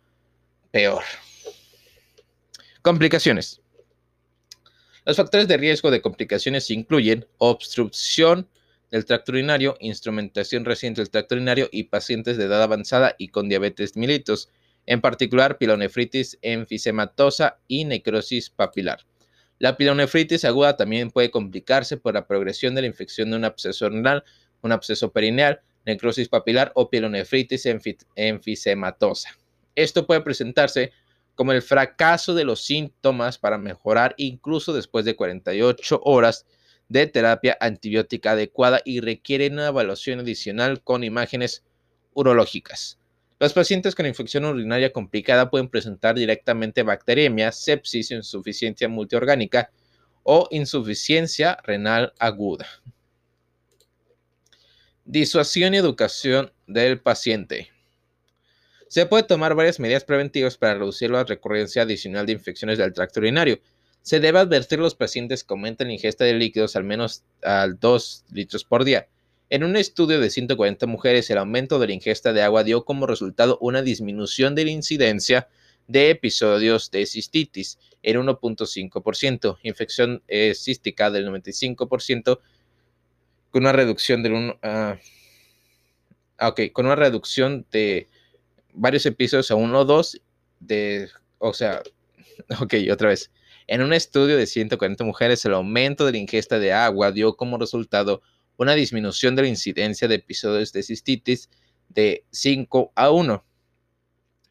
[0.70, 1.02] peor.
[2.81, 3.61] Complicaciones.
[5.04, 8.48] Los factores de riesgo de complicaciones incluyen obstrucción
[8.90, 13.48] del tracto urinario, instrumentación reciente del tracto urinario y pacientes de edad avanzada y con
[13.48, 14.48] diabetes mellitus,
[14.88, 19.05] en particular pilonefritis enfisematosa y necrosis papilar.
[19.59, 23.90] La pilonefritis aguda también puede complicarse por la progresión de la infección de un absceso
[23.90, 24.24] renal,
[24.62, 27.66] un absceso perineal, necrosis papilar o pilonefritis
[28.16, 29.29] enfisematosa.
[29.74, 30.92] Esto puede presentarse
[31.35, 36.46] como el fracaso de los síntomas para mejorar incluso después de 48 horas
[36.88, 41.62] de terapia antibiótica adecuada y requieren una evaluación adicional con imágenes
[42.14, 42.98] urológicas.
[43.40, 49.70] Los pacientes con infección urinaria complicada pueden presentar directamente bacteriemia, sepsis, insuficiencia multiorgánica
[50.24, 52.66] o insuficiencia renal aguda.
[55.05, 57.70] Disuasión y educación del paciente.
[58.88, 63.20] Se puede tomar varias medidas preventivas para reducir la recurrencia adicional de infecciones del tracto
[63.20, 63.61] urinario.
[64.03, 67.79] Se debe advertir a los pacientes que aumenten la ingesta de líquidos al menos al
[67.79, 69.07] 2 litros por día.
[69.51, 73.07] En un estudio de 140 mujeres, el aumento de la ingesta de agua dio como
[73.07, 75.49] resultado una disminución de la incidencia
[75.87, 82.41] de episodios de cistitis en 1.5%, infección eh, cística del 95%,
[83.51, 84.99] con una reducción del 1, ah,
[86.41, 88.07] ok, con una reducción de
[88.75, 90.21] varios episodios a uno o dos,
[90.61, 91.09] de,
[91.39, 91.83] o sea,
[92.61, 93.31] ok, otra vez.
[93.67, 97.59] En un estudio de 140 mujeres, el aumento de la ingesta de agua dio como
[97.59, 98.23] resultado
[98.59, 101.49] una disminución de la incidencia de episodios de cistitis
[101.88, 103.44] de 5 a 1.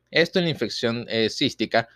[0.10, 1.88] Esto en la infección eh, cística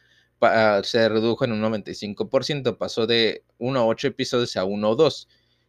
[0.84, 5.28] se redujo en un 95%, pasó de 1 a 8 episodios a 1 o 2.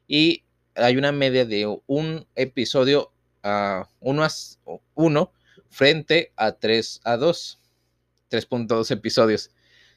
[0.08, 4.30] Y hay una media de un episodio a 1 a
[4.94, 5.32] 1
[5.68, 7.60] frente a 3 a 2.
[8.30, 9.50] 3.2 episodios.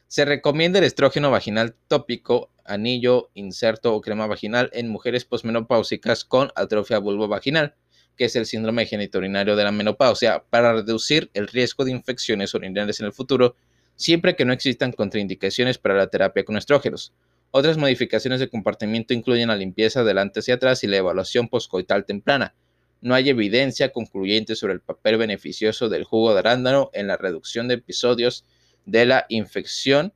[0.08, 6.52] Se recomienda el estrógeno vaginal tópico, anillo, inserto o crema vaginal en mujeres posmenopáusicas con
[6.56, 7.76] atrofia vulvovaginal,
[8.18, 13.00] que es el síndrome geniturinario de la menopausia, para reducir el riesgo de infecciones urinarias
[13.00, 13.56] en el futuro
[13.96, 17.14] siempre que no existan contraindicaciones para la terapia con estrógenos.
[17.52, 22.54] Otras modificaciones de comportamiento incluyen la limpieza delante hacia atrás y la evaluación poscoital temprana.
[23.02, 27.68] No hay evidencia concluyente sobre el papel beneficioso del jugo de arándano en la reducción
[27.68, 28.44] de episodios
[28.86, 30.14] de la infección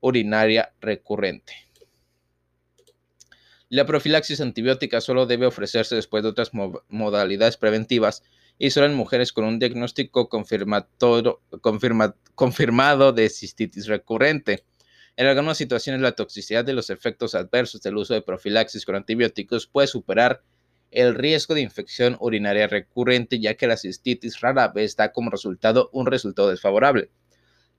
[0.00, 1.54] urinaria recurrente.
[3.72, 6.50] La profilaxis antibiótica solo debe ofrecerse después de otras
[6.90, 8.22] modalidades preventivas
[8.58, 11.40] y solo en mujeres con un diagnóstico confirmado
[13.14, 14.66] de cistitis recurrente.
[15.16, 19.66] En algunas situaciones la toxicidad de los efectos adversos del uso de profilaxis con antibióticos
[19.68, 20.42] puede superar
[20.90, 25.88] el riesgo de infección urinaria recurrente, ya que la cistitis rara vez da como resultado
[25.94, 27.08] un resultado desfavorable.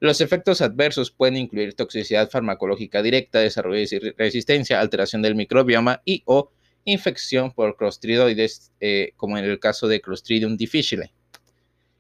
[0.03, 6.23] Los efectos adversos pueden incluir toxicidad farmacológica directa, desarrollo de resistencia, alteración del microbioma y
[6.25, 6.51] o
[6.83, 11.13] infección por clostridioides, eh, como en el caso de Clostridium difficile.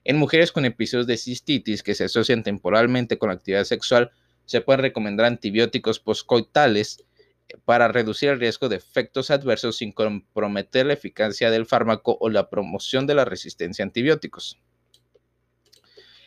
[0.03, 4.11] En mujeres con episodios de cistitis que se asocian temporalmente con la actividad sexual,
[4.43, 7.05] se pueden recomendar antibióticos poscoitales
[7.47, 12.27] eh, para reducir el riesgo de efectos adversos sin comprometer la eficacia del fármaco o
[12.27, 14.59] la promoción de la resistencia a antibióticos.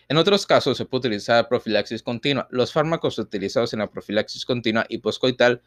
[0.09, 2.47] En otros casos se puede utilizar profilaxis continua.
[2.51, 5.63] Los fármacos utilizados en la profilaxis continua y poscoital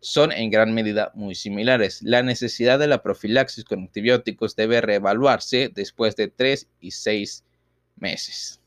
[0.00, 2.02] son en gran medida muy similares.
[2.02, 7.44] La necesidad de la profilaxis con antibióticos debe reevaluarse después de 3 y 6
[7.96, 8.60] meses.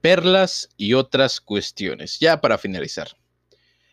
[0.00, 2.18] Perlas y otras cuestiones.
[2.18, 3.08] Ya para finalizar.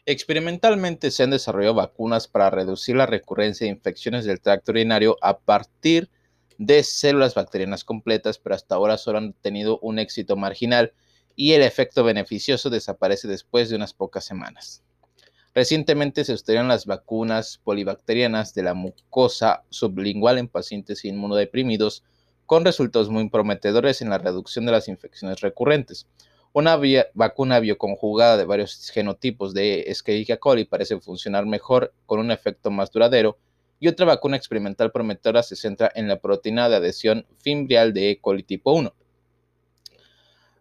[0.05, 5.37] Experimentalmente se han desarrollado vacunas para reducir la recurrencia de infecciones del tracto urinario a
[5.39, 6.20] partir de
[6.83, 10.93] células bacterianas completas, pero hasta ahora solo han tenido un éxito marginal
[11.35, 14.83] y el efecto beneficioso desaparece después de unas pocas semanas.
[15.53, 22.03] Recientemente se estudiaron las vacunas polibacterianas de la mucosa sublingual en pacientes inmunodeprimidos
[22.45, 26.07] con resultados muy prometedores en la reducción de las infecciones recurrentes.
[26.53, 26.77] Una
[27.13, 32.91] vacuna bioconjugada de varios genotipos de Escherichia coli parece funcionar mejor con un efecto más
[32.91, 33.37] duradero
[33.81, 38.21] y otra vacuna experimental prometedora se centra en la proteína de adhesión fimbrial de E.
[38.21, 38.93] coli tipo 1.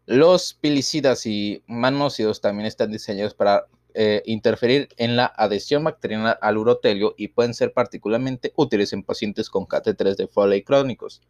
[0.06, 6.56] Los pilicidas y manócidos también están diseñados para eh, interferir en la adhesión bacteriana al
[6.56, 11.20] urotelio y pueden ser particularmente útiles en pacientes con catéteres de Foley crónicos.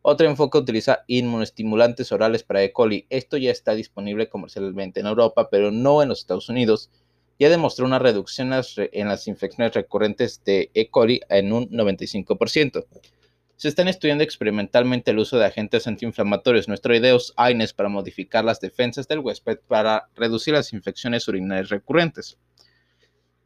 [0.00, 2.72] Otro enfoque utiliza inmunoestimulantes orales para E.
[2.72, 3.04] coli.
[3.10, 6.88] Esto ya está disponible comercialmente en Europa, pero no en los Estados Unidos.
[7.38, 10.90] Ya demostró una reducción en las infecciones recurrentes de E.
[10.90, 12.84] coli en un 95%
[13.58, 18.60] se están estudiando experimentalmente el uso de agentes antiinflamatorios no esteroideos AINES para modificar las
[18.60, 22.38] defensas del huésped para reducir las infecciones urinarias recurrentes.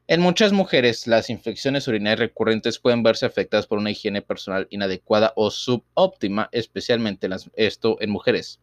[0.07, 5.33] En muchas mujeres, las infecciones urinarias recurrentes pueden verse afectadas por una higiene personal inadecuada
[5.35, 8.61] o subóptima, especialmente esto en mujeres.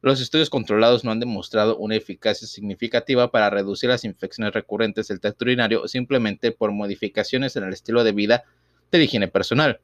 [0.00, 5.20] Los estudios controlados no han demostrado una eficacia significativa para reducir las infecciones recurrentes del
[5.20, 8.44] tracto urinario simplemente por modificaciones en el estilo de vida
[8.92, 9.80] de la higiene personal.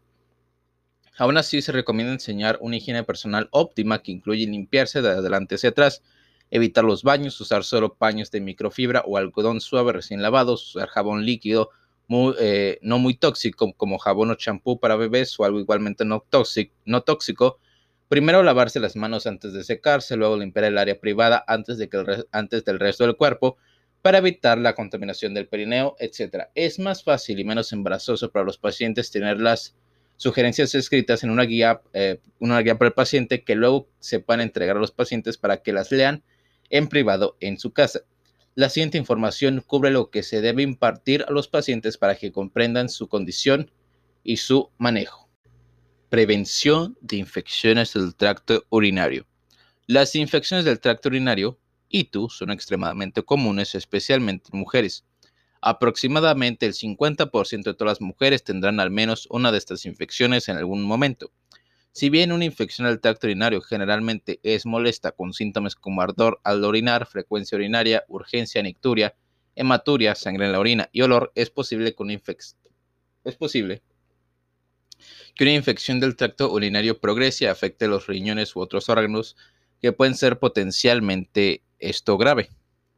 [1.18, 5.70] Aún así, se recomienda enseñar una higiene personal óptima que incluye limpiarse de adelante hacia
[5.70, 6.03] atrás,
[6.50, 11.24] evitar los baños, usar solo paños de microfibra o algodón suave recién lavados, usar jabón
[11.24, 11.70] líquido
[12.38, 16.24] eh, no muy tóxico como jabón o champú para bebés o algo igualmente no
[16.85, 17.58] no tóxico.
[18.09, 22.25] Primero lavarse las manos antes de secarse, luego limpiar el área privada antes, de que
[22.33, 23.57] antes del resto del cuerpo
[24.05, 26.48] para evitar la contaminación del perineo, etc.
[26.55, 29.75] Es más fácil y menos embarazoso para los pacientes tenerlas
[30.17, 34.42] sugerencias escritas en una guía, eh, una guía para el paciente que luego se puedan
[34.42, 36.23] entregar a los pacientes para que las lean
[36.69, 38.00] en privado en su casa.
[38.55, 42.90] La siguiente información cubre lo que se debe impartir a los pacientes para que comprendan
[42.90, 43.71] su condición
[44.23, 45.23] y su manejo.
[46.15, 49.27] Prevención de infecciones del tracto urinario.
[49.88, 51.58] Las infecciones del tracto urinario,
[51.88, 55.04] ITU, son extremadamente comunes, especialmente en mujeres.
[55.60, 60.56] Aproximadamente el 50% de todas las mujeres tendrán al menos una de estas infecciones en
[60.56, 61.33] algún momento.
[61.90, 66.62] Si bien una infección del tracto urinario generalmente es molesta con síntomas como ardor al
[66.62, 69.17] orinar, frecuencia urinaria, urgencia, nicturia,
[69.56, 73.83] hematuria, sangre en la orina y olor, es posible que una, es posible
[75.35, 79.37] que una infección del tracto urinario progrese y afecte los riñones u otros órganos
[79.81, 82.50] que pueden ser potencialmente esto grave.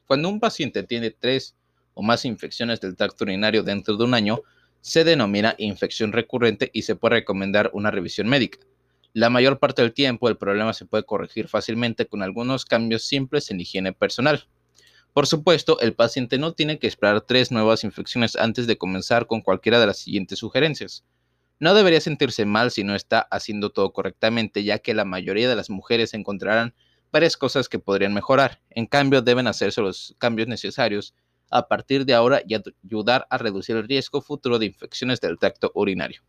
[0.07, 1.57] Cuando un paciente tiene tres
[1.95, 4.43] o más infecciones del tracto urinario dentro de un año,
[4.81, 8.59] se denomina infección recurrente y se puede recomendar una revisión médica.
[9.15, 13.51] La mayor parte del tiempo el problema se puede corregir fácilmente con algunos cambios simples
[13.51, 14.47] en higiene personal.
[15.15, 19.41] Por supuesto, el paciente no tiene que esperar tres nuevas infecciones antes de comenzar con
[19.41, 21.05] cualquiera de las siguientes sugerencias.
[21.59, 25.57] No debería sentirse mal si no está haciendo todo correctamente, ya que la mayoría de
[25.57, 26.75] las mujeres encontrarán
[27.11, 28.61] varias cosas que podrían mejorar.
[28.71, 31.15] En cambio, deben hacerse los cambios necesarios
[31.51, 35.73] a partir de ahora y ayudar a reducir el riesgo futuro de infecciones del tracto
[35.75, 36.23] urinario.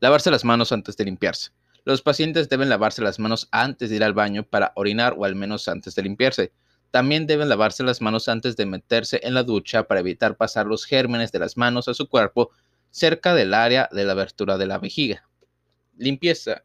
[0.00, 1.50] Lavarse las manos antes de limpiarse.
[1.84, 5.34] Los pacientes deben lavarse las manos antes de ir al baño para orinar o al
[5.34, 6.52] menos antes de limpiarse.
[6.90, 10.86] También deben lavarse las manos antes de meterse en la ducha para evitar pasar los
[10.86, 12.50] gérmenes de las manos a su cuerpo
[12.90, 15.28] cerca del área de la abertura de la vejiga.
[15.96, 16.62] Limpieza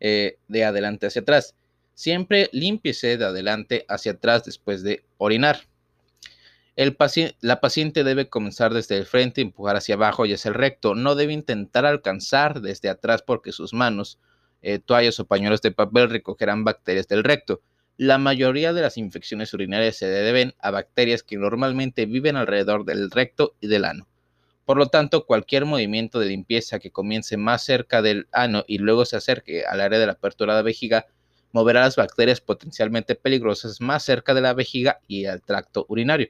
[0.00, 1.54] eh, de adelante hacia atrás.
[1.94, 5.60] Siempre límpiese de adelante hacia atrás después de orinar
[7.40, 10.94] la paciente debe comenzar desde el frente, empujar hacia abajo y hacia el recto.
[10.94, 14.18] No debe intentar alcanzar desde atrás porque sus manos,
[14.60, 17.62] eh, toallas o pañuelos de papel recogerán bacterias del recto.
[17.96, 23.10] La mayoría de las infecciones urinarias se deben a bacterias que normalmente viven alrededor del
[23.10, 24.06] recto y del ano.
[24.66, 29.04] Por lo tanto, cualquier movimiento de limpieza que comience más cerca del ano y luego
[29.04, 31.06] se acerque al área de la apertura de la vejiga
[31.52, 36.28] moverá las bacterias potencialmente peligrosas más cerca de la vejiga y al tracto urinario.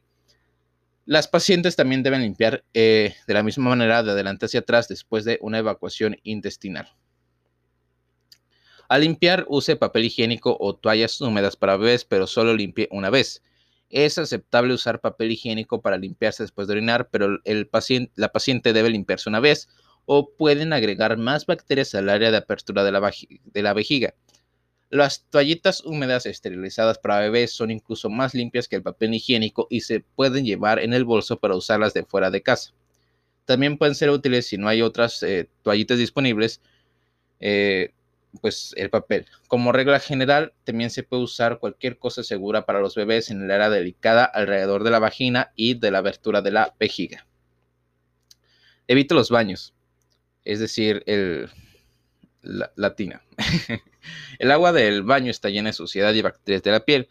[1.06, 5.24] Las pacientes también deben limpiar eh, de la misma manera de adelante hacia atrás después
[5.24, 6.94] de una evacuación intestinal.
[8.88, 13.42] Al limpiar, use papel higiénico o toallas húmedas para bebés, pero solo limpie una vez.
[13.96, 17.38] Es aceptable usar papel higiénico para limpiarse después de orinar, pero
[18.14, 19.70] la paciente debe limpiarse una vez
[20.04, 24.14] o pueden agregar más bacterias al área de apertura de la vejiga.
[24.90, 29.80] Las toallitas húmedas esterilizadas para bebés son incluso más limpias que el papel higiénico y
[29.80, 32.74] se pueden llevar en el bolso para usarlas de fuera de casa.
[33.46, 36.60] También pueden ser útiles si no hay otras eh, toallitas disponibles,
[37.40, 37.94] eh,
[38.36, 39.26] pues el papel.
[39.48, 43.50] Como regla general, también se puede usar cualquier cosa segura para los bebés en el
[43.50, 47.26] área delicada alrededor de la vagina y de la abertura de la vejiga.
[48.88, 49.74] Evite los baños,
[50.44, 51.50] es decir, el,
[52.42, 53.22] la, tina.
[54.38, 57.08] el agua del baño está llena de suciedad y bacterias de la piel.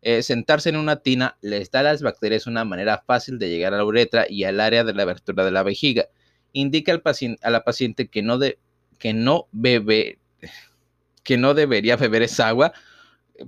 [0.00, 3.74] Eh, sentarse en una tina les da a las bacterias una manera fácil de llegar
[3.74, 6.06] a la uretra y al área de la abertura de la vejiga.
[6.52, 8.58] Indica al paciente, a la paciente que no, de,
[8.98, 10.18] que no bebe,
[11.24, 12.72] que no debería beber esa agua,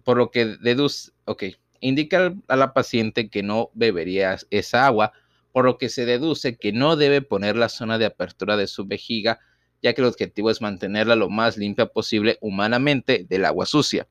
[0.04, 1.44] por lo que deduce, ok,
[1.80, 5.12] indica a la paciente que no bebería esa agua,
[5.52, 8.86] por lo que se deduce que no debe poner la zona de apertura de su
[8.86, 9.40] vejiga
[9.82, 14.06] ya que el objetivo es mantenerla lo más limpia posible humanamente del agua sucia.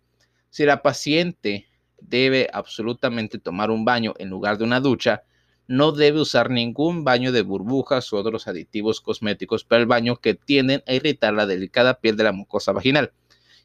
[0.50, 1.68] Si la paciente
[2.02, 5.24] debe absolutamente tomar un baño en lugar de una ducha,
[5.70, 10.34] no debe usar ningún baño de burbujas u otros aditivos cosméticos para el baño que
[10.34, 13.14] tienden a irritar la delicada piel de la mucosa vaginal.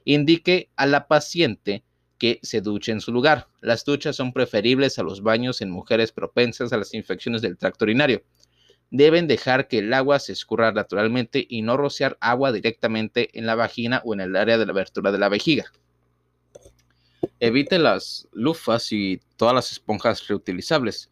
[0.04, 1.82] Indique a la paciente
[2.18, 3.48] que se duche en su lugar.
[3.60, 7.86] Las duchas son preferibles a los baños en mujeres propensas a las infecciones del tracto
[7.86, 8.22] urinario
[8.90, 13.56] deben dejar que el agua se escurra naturalmente y no rociar agua directamente en la
[13.56, 15.72] vagina o en el área de la abertura de la vejiga.
[17.40, 21.10] Evite las lufas y todas las esponjas reutilizables.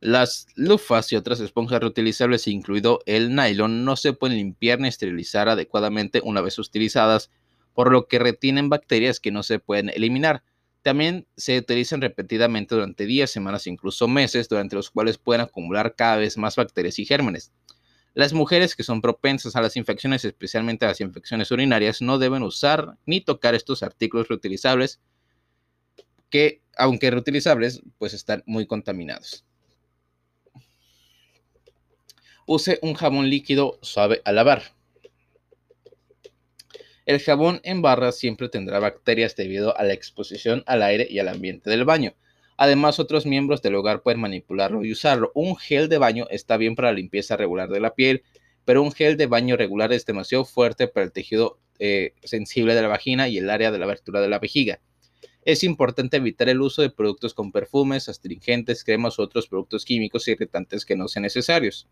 [0.00, 5.50] Las lufas y otras esponjas reutilizables, incluido el nylon, no se pueden limpiar ni esterilizar
[5.50, 7.30] adecuadamente una vez utilizadas,
[7.74, 10.42] por lo que retienen bacterias que no se pueden eliminar.
[10.82, 15.94] También se utilizan repetidamente durante días, semanas e incluso meses, durante los cuales pueden acumular
[15.94, 17.52] cada vez más bacterias y gérmenes.
[18.14, 22.42] Las mujeres que son propensas a las infecciones, especialmente a las infecciones urinarias, no deben
[22.42, 24.98] usar ni tocar estos artículos reutilizables
[26.30, 29.44] que, aunque reutilizables, pues están muy contaminados.
[32.46, 34.62] Use un jabón líquido suave a lavar.
[37.06, 41.28] El jabón en barra siempre tendrá bacterias debido a la exposición al aire y al
[41.28, 42.14] ambiente del baño.
[42.56, 45.32] Además, otros miembros del hogar pueden manipularlo y usarlo.
[45.34, 48.22] Un gel de baño está bien para la limpieza regular de la piel,
[48.64, 52.82] pero un gel de baño regular es demasiado fuerte para el tejido eh, sensible de
[52.82, 54.80] la vagina y el área de la abertura de la vejiga.
[55.44, 60.28] Es importante evitar el uso de productos con perfumes, astringentes, cremas u otros productos químicos
[60.28, 61.88] irritantes que no sean necesarios.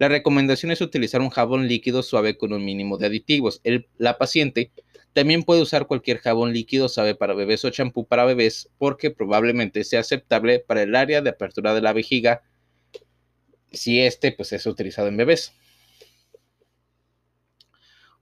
[0.00, 3.60] La recomendación es utilizar un jabón líquido suave con un mínimo de aditivos.
[3.98, 4.72] la paciente
[5.12, 9.84] también puede usar cualquier jabón líquido suave para bebés o champú para bebés porque probablemente
[9.84, 12.40] sea aceptable para el área de apertura de la vejiga
[13.72, 15.52] si este pues, es utilizado en bebés.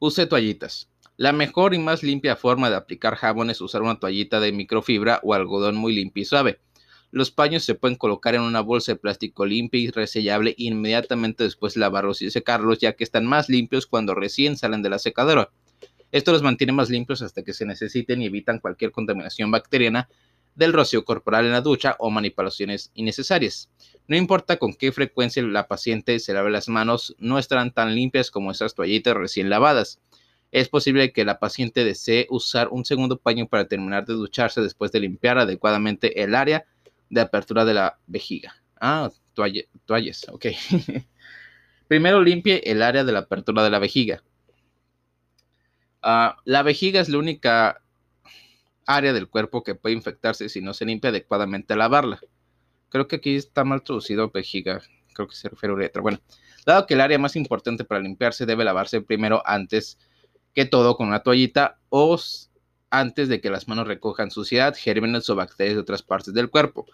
[0.00, 0.90] Use toallitas.
[1.16, 5.20] La mejor y más limpia forma de aplicar jabón es usar una toallita de microfibra
[5.22, 6.60] o algodón muy limpio y suave.
[7.10, 11.74] Los paños se pueden colocar en una bolsa de plástico limpia y resellable inmediatamente después
[11.74, 15.50] de lavarlos y secarlos, ya que están más limpios cuando recién salen de la secadora.
[16.12, 20.08] Esto los mantiene más limpios hasta que se necesiten y evitan cualquier contaminación bacteriana
[20.54, 23.70] del rocío corporal en la ducha o manipulaciones innecesarias.
[24.06, 28.30] No importa con qué frecuencia la paciente se lave las manos, no estarán tan limpias
[28.30, 30.00] como esas toallitas recién lavadas.
[30.50, 34.90] Es posible que la paciente desee usar un segundo paño para terminar de ducharse después
[34.92, 36.64] de limpiar adecuadamente el área
[37.10, 38.54] de apertura de la vejiga.
[38.80, 40.46] Ah, toallas, ok.
[41.88, 44.22] Primero limpie el área de la apertura de la vejiga.
[46.02, 47.82] Ah, la vejiga es la única
[48.86, 52.20] área del cuerpo que puede infectarse si no se limpia adecuadamente al lavarla.
[52.88, 54.80] Creo que aquí está mal traducido vejiga.
[55.12, 56.02] Creo que se refiere a uretra.
[56.02, 56.20] Bueno,
[56.64, 59.98] dado que el área más importante para limpiarse debe lavarse primero antes
[60.54, 62.18] que todo con una toallita o
[62.90, 66.86] antes de que las manos recojan suciedad, gérmenes o bacterias de otras partes del cuerpo.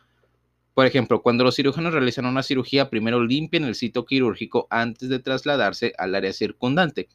[0.74, 5.20] Por ejemplo, cuando los cirujanos realizan una cirugía, primero limpian el sitio quirúrgico antes de
[5.20, 7.08] trasladarse al área circundante.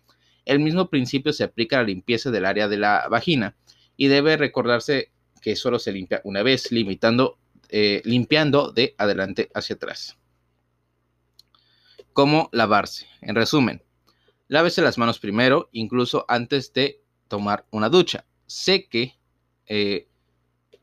[0.46, 3.56] El mismo principio se aplica a la limpieza del área de la vagina
[3.98, 5.12] y debe recordarse
[5.42, 7.38] que solo se limpia una vez, limitando,
[7.70, 10.18] eh, limpiando de adelante hacia atrás.
[12.14, 13.08] ¿Cómo lavarse?
[13.22, 13.84] En resumen,
[14.48, 18.26] lávese las manos primero, incluso antes de tomar una ducha.
[18.50, 19.16] Seque
[19.68, 20.08] eh,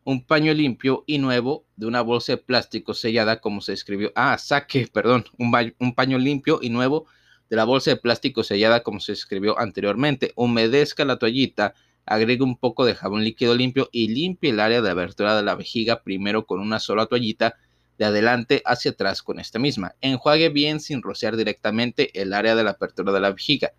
[0.04, 4.12] un paño limpio y nuevo de una bolsa de plástico sellada como se escribió.
[4.14, 7.06] Ah, saque, perdón, un, paño limpio y nuevo
[7.50, 10.32] de la bolsa de plástico sellada como se escribió anteriormente.
[10.36, 14.90] Humedezca la toallita, agregue un poco de jabón líquido limpio y limpie el área de
[14.90, 17.56] abertura de la vejiga primero con una sola toallita
[17.98, 19.96] de adelante hacia atrás con esta misma.
[20.02, 23.72] Enjuague bien sin rociar directamente el área de la apertura de la vejiga.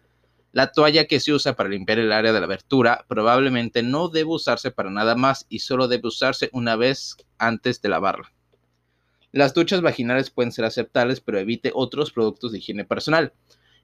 [0.51, 4.29] La toalla que se usa para limpiar el área de la abertura probablemente no debe
[4.29, 8.31] usarse para nada más y solo debe usarse una vez antes de lavarla.
[9.31, 13.33] Las duchas vaginales pueden ser aceptables, pero evite otros productos de higiene personal.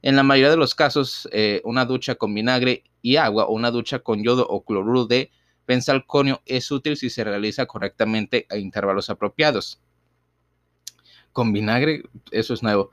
[0.01, 3.72] En la mayoría de los casos, eh, una ducha con vinagre y agua o una
[3.72, 5.32] ducha con yodo o cloruro de
[5.68, 9.80] benzalconio es útil si se realiza correctamente a intervalos apropiados.
[11.32, 12.91] Con vinagre, eso es nuevo.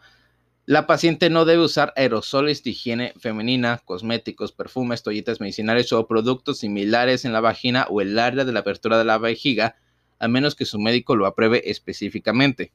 [0.66, 6.58] La paciente no debe usar aerosoles de higiene femenina, cosméticos, perfumes, toallitas medicinales o productos
[6.58, 9.76] similares en la vagina o el área de la apertura de la vejiga,
[10.18, 12.72] a menos que su médico lo apruebe específicamente.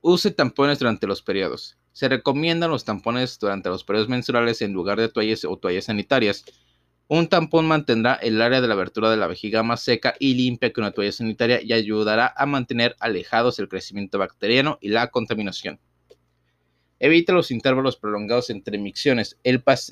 [0.00, 1.76] Use tampones durante los periodos.
[1.92, 6.44] Se recomiendan los tampones durante los periodos menstruales en lugar de toallas o toallas sanitarias.
[7.12, 10.72] Un tampón mantendrá el área de la abertura de la vejiga más seca y limpia
[10.72, 15.80] que una toalla sanitaria y ayudará a mantener alejados el crecimiento bacteriano y la contaminación.
[17.00, 19.40] Evita los intervalos prolongados entre micciones.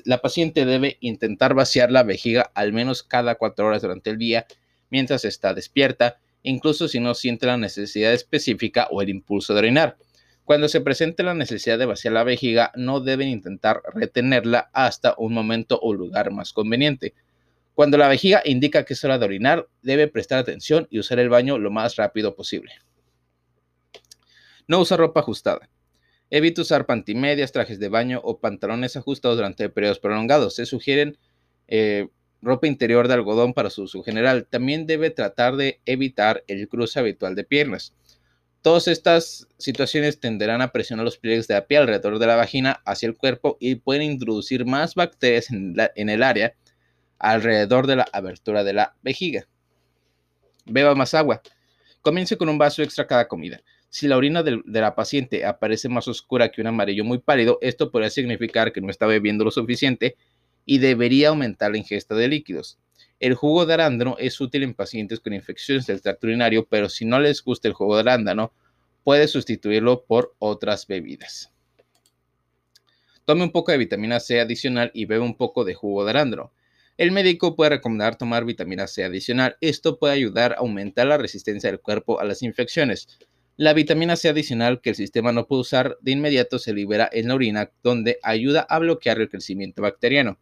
[0.05, 4.47] la paciente debe intentar vaciar la vejiga al menos cada cuatro horas durante el día
[4.89, 9.97] mientras está despierta, incluso si no siente la necesidad específica o el impulso de orinar.
[10.49, 15.31] Cuando se presente la necesidad de vaciar la vejiga, no deben intentar retenerla hasta un
[15.31, 17.13] momento o lugar más conveniente.
[17.75, 21.29] Cuando la vejiga indica que es hora de orinar, debe prestar atención y usar el
[21.29, 22.71] baño lo más rápido posible.
[24.67, 25.69] No usa ropa ajustada.
[26.31, 30.55] Evita usar pantimedias, trajes de baño o pantalones ajustados durante periodos prolongados.
[30.55, 31.19] Se sugieren
[31.67, 32.07] eh,
[32.41, 34.47] ropa interior de algodón para su uso general.
[34.49, 37.93] También debe tratar de evitar el cruce habitual de piernas.
[38.61, 42.81] Todas estas situaciones tenderán a presionar los pliegues de la piel alrededor de la vagina
[42.85, 45.75] hacia el cuerpo y pueden introducir más bacterias en,
[46.09, 46.55] el área
[47.19, 49.47] alrededor de la abertura de la vejiga.
[50.65, 51.41] Beba más agua.
[52.01, 53.61] Comience con un vaso extra cada comida.
[53.89, 57.59] Si la orina de, de, la paciente aparece más oscura que un amarillo muy pálido,
[57.61, 60.17] esto podría significar que no está bebiendo lo suficiente
[60.65, 62.77] y debería aumentar la ingesta de líquidos.
[63.19, 67.03] El jugo de arándano es útil en pacientes con infecciones del tracto urinario, pero si
[67.03, 68.53] no les gusta el jugo de arándano,
[69.03, 71.51] puede sustituirlo por otras bebidas.
[73.25, 76.53] Tome un poco de vitamina C adicional y bebe un poco de jugo de arándano.
[76.97, 79.57] El médico puede recomendar tomar vitamina C adicional.
[79.61, 83.19] Esto puede ayudar a aumentar la resistencia del cuerpo a las infecciones.
[83.55, 87.27] La vitamina C adicional que el sistema no puede usar de inmediato se libera en
[87.27, 90.39] la orina, donde ayuda a bloquear el crecimiento bacteriano.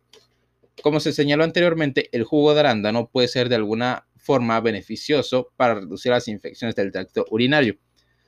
[0.83, 5.75] Como se señaló anteriormente, el jugo de arándano puede ser de alguna forma beneficioso para
[5.75, 7.77] reducir las infecciones del tracto urinario.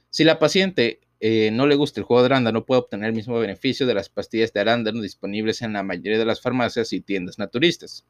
[0.10, 3.38] Si la paciente eh, no le gusta el jugo de arándano puede obtener el mismo
[3.38, 7.38] beneficio de las pastillas de arándano disponibles en la mayoría de las farmacias y tiendas
[7.38, 8.06] naturistas.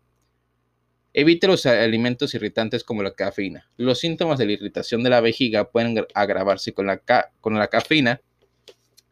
[1.11, 3.67] Evite los alimentos irritantes como la cafeína.
[3.77, 7.01] Los síntomas de la irritación de la vejiga pueden agravarse con la,
[7.41, 8.21] con la cafeína,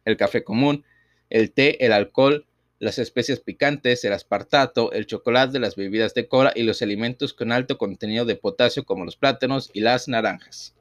[0.04, 0.84] el café común,
[1.28, 2.46] el té, el alcohol,
[2.78, 7.50] las especias picantes, el aspartato, el chocolate, las bebidas de cola y los alimentos con
[7.50, 10.74] alto contenido de potasio como los plátanos y las naranjas.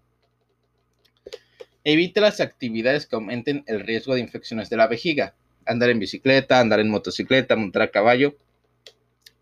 [1.83, 5.35] Evite las actividades que aumenten el riesgo de infecciones de la vejiga.
[5.65, 8.35] Andar en bicicleta, andar en motocicleta, montar a caballo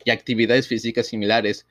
[0.03, 1.65] y actividades físicas similares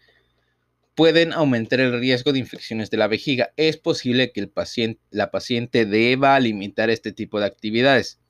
[0.94, 3.52] pueden aumentar el riesgo de infecciones de la vejiga.
[3.56, 8.20] Es posible que el paciente, la paciente deba limitar este tipo de actividades.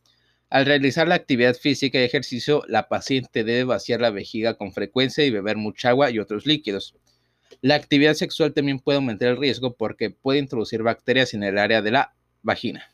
[0.51, 5.25] Al realizar la actividad física y ejercicio, la paciente debe vaciar la vejiga con frecuencia
[5.25, 6.95] y beber mucha agua y otros líquidos.
[7.61, 11.83] La actividad sexual también puede aumentar el riesgo porque puede introducir bacterias en el área
[11.83, 12.91] de la vagina.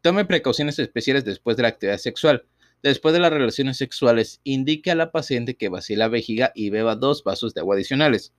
[0.00, 2.44] Tome precauciones especiales después de la actividad sexual.
[2.82, 6.96] Después de las relaciones sexuales, indique a la paciente que vacíe la vejiga y beba
[6.96, 8.32] dos vasos de agua adicionales.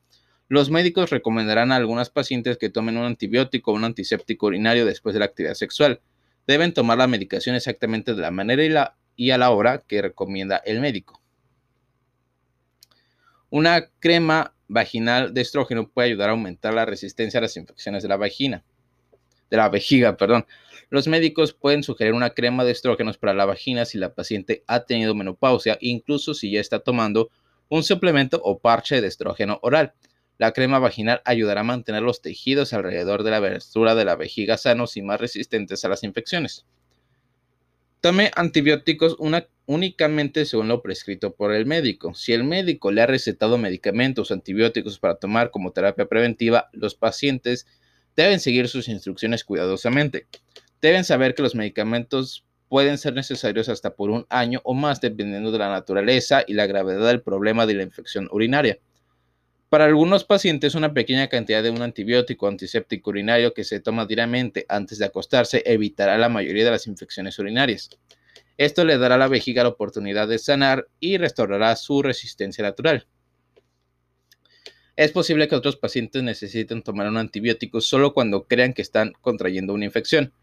[0.49, 5.13] Los médicos recomendarán a algunas pacientes que tomen un antibiótico o un antiséptico urinario después
[5.13, 6.01] de la actividad sexual
[6.47, 10.81] deben tomar la medicación exactamente de la manera y, a la hora que recomienda el
[10.81, 11.21] médico.
[13.49, 18.09] Una crema vaginal de estrógeno puede ayudar a aumentar la resistencia a las infecciones de
[18.09, 18.63] la vagina,
[19.49, 20.45] de la vejiga, perdón.
[20.89, 24.81] Los médicos pueden sugerir una crema de estrógenos para la vagina si la paciente ha
[24.81, 27.29] tenido menopausia, incluso si ya está tomando
[27.69, 29.93] un suplemento o parche de estrógeno oral.
[30.43, 34.57] La crema vaginal ayudará a mantener los tejidos alrededor de la abertura de la vejiga
[34.57, 36.65] sanos y más resistentes a las infecciones.
[38.01, 39.15] Tome antibióticos
[39.65, 42.13] únicamente según lo prescrito por el médico.
[42.13, 46.93] Si el médico le ha recetado medicamentos o antibióticos para tomar como terapia preventiva, los
[46.93, 47.65] pacientes
[48.17, 50.27] deben seguir sus instrucciones cuidadosamente.
[50.81, 55.53] Deben saber que los medicamentos pueden ser necesarios hasta por un año o más dependiendo
[55.53, 58.77] de la naturaleza y la gravedad del problema de la infección urinaria.
[59.73, 64.67] Para algunos pacientes, una pequeña cantidad de un antibiótico antiséptico urinario que se toma diariamente
[64.69, 67.89] antes de acostarse evitará la mayoría de las infecciones urinarias.
[68.59, 73.07] Esto le dará a la vejiga la oportunidad de sanar y restaurará su resistencia natural.
[74.95, 79.73] Es posible que otros pacientes necesiten tomar un antibiótico solo cuando crean que están contrayendo
[79.73, 80.33] una infección.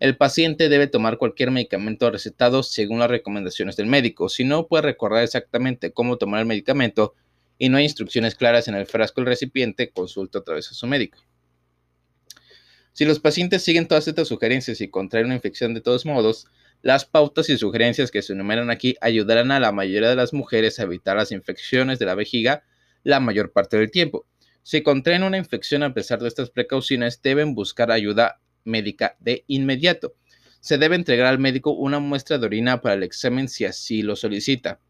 [0.00, 4.30] El paciente debe tomar cualquier medicamento recetado según las recomendaciones del médico.
[4.30, 7.12] Si no puede recordar exactamente cómo tomar el medicamento,
[7.58, 10.86] y no hay instrucciones claras en el frasco del recipiente, consulta otra vez a su
[10.86, 11.18] médico.
[12.92, 16.46] Si los pacientes siguen todas estas sugerencias y contraen una infección de todos modos,
[16.82, 20.78] las pautas y sugerencias que se enumeran aquí ayudarán a la mayoría de las mujeres
[20.78, 22.64] a evitar las infecciones de la vejiga
[23.04, 24.26] la mayor parte del tiempo.
[24.62, 30.14] Si contraen una infección a pesar de estas precauciones, deben buscar ayuda médica de inmediato.
[30.60, 34.14] Se debe entregar al médico una muestra de orina para el examen si así lo
[34.14, 34.80] solicita.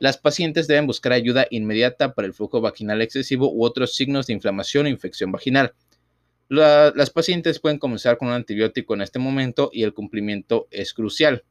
[0.00, 4.32] Las pacientes deben buscar ayuda inmediata para el flujo vaginal excesivo u otros signos de
[4.32, 5.74] inflamación o infección vaginal.
[6.48, 11.44] las pacientes pueden comenzar con un antibiótico en este momento y el cumplimiento es crucial.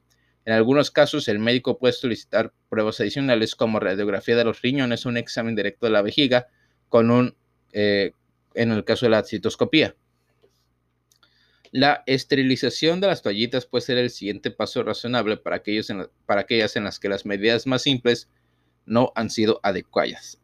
[0.46, 5.18] En algunos casos, el médico puede solicitar pruebas adicionales como radiografía de los riñones un
[5.18, 6.48] examen directo de la vejiga
[6.90, 7.36] con un,
[7.72, 8.14] eh,
[8.56, 9.96] en el caso de la citoscopía.
[11.72, 15.94] La esterilización de las toallitas puede ser el siguiente paso razonable para, aquellos
[16.26, 18.28] para aquellas en las que las medidas más simples
[18.86, 20.40] no han sido adecuadas.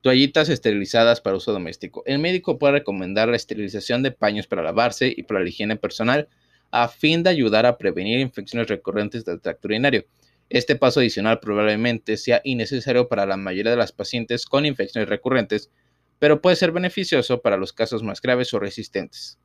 [0.00, 2.02] Toallitas esterilizadas para uso doméstico.
[2.06, 6.28] El médico puede recomendar la esterilización de paños para lavarse y para la higiene personal
[6.70, 10.04] a fin de ayudar a prevenir infecciones recurrentes del tracto urinario.
[10.50, 15.70] Este paso adicional probablemente sea innecesario para la mayoría de las pacientes con infecciones recurrentes,
[16.18, 19.38] pero puede ser beneficioso para los casos más graves o resistentes.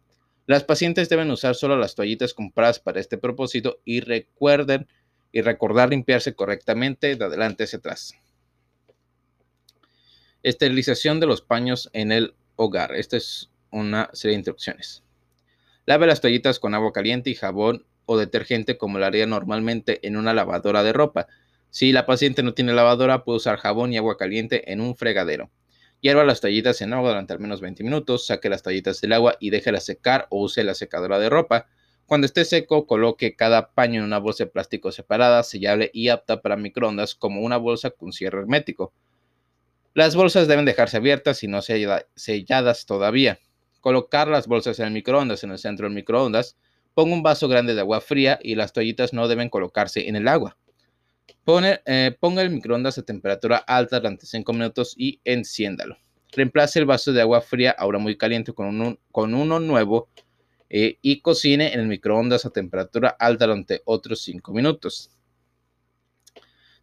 [0.45, 4.87] Las pacientes deben usar solo las toallitas compradas para este propósito y recuerden
[5.33, 8.13] y recordar limpiarse correctamente de adelante hacia atrás.
[10.43, 12.95] Esterilización de los paños en el hogar.
[12.95, 15.03] Esta es una serie de instrucciones.
[15.85, 20.15] Lave las toallitas con agua caliente y jabón o detergente como lo haría normalmente en
[20.15, 21.27] una lavadora de ropa.
[21.71, 25.49] Si la paciente no tiene lavadora, puede usar jabón y agua caliente en un fregadero.
[26.01, 29.37] Hierva las toallitas en agua durante al menos 20 minutos, saque las toallitas del agua
[29.39, 31.67] y déjelas secar o use la secadora de ropa.
[32.13, 36.43] Cuando esté seco, coloque cada paño en una bolsa de plástico separada, sellable y apta
[36.43, 38.93] para microondas como una bolsa con cierre hermético.
[39.95, 43.39] Las bolsas deben dejarse abiertas y no selladas todavía.
[43.81, 46.55] Colocar las bolsas en el microondas en el centro del microondas.
[46.93, 50.27] Ponga un vaso grande de agua fría y las toallitas no deben colocarse en el
[50.27, 50.55] agua.
[51.47, 55.97] Eh, ponga el microondas a temperatura alta durante 5 minutos y enciéndalo.
[56.31, 60.09] Reemplace el vaso de agua fría, ahora muy caliente, con, con uno nuevo
[60.75, 65.11] eh, y cocine en el microondas a temperatura alta durante otros 5 minutos.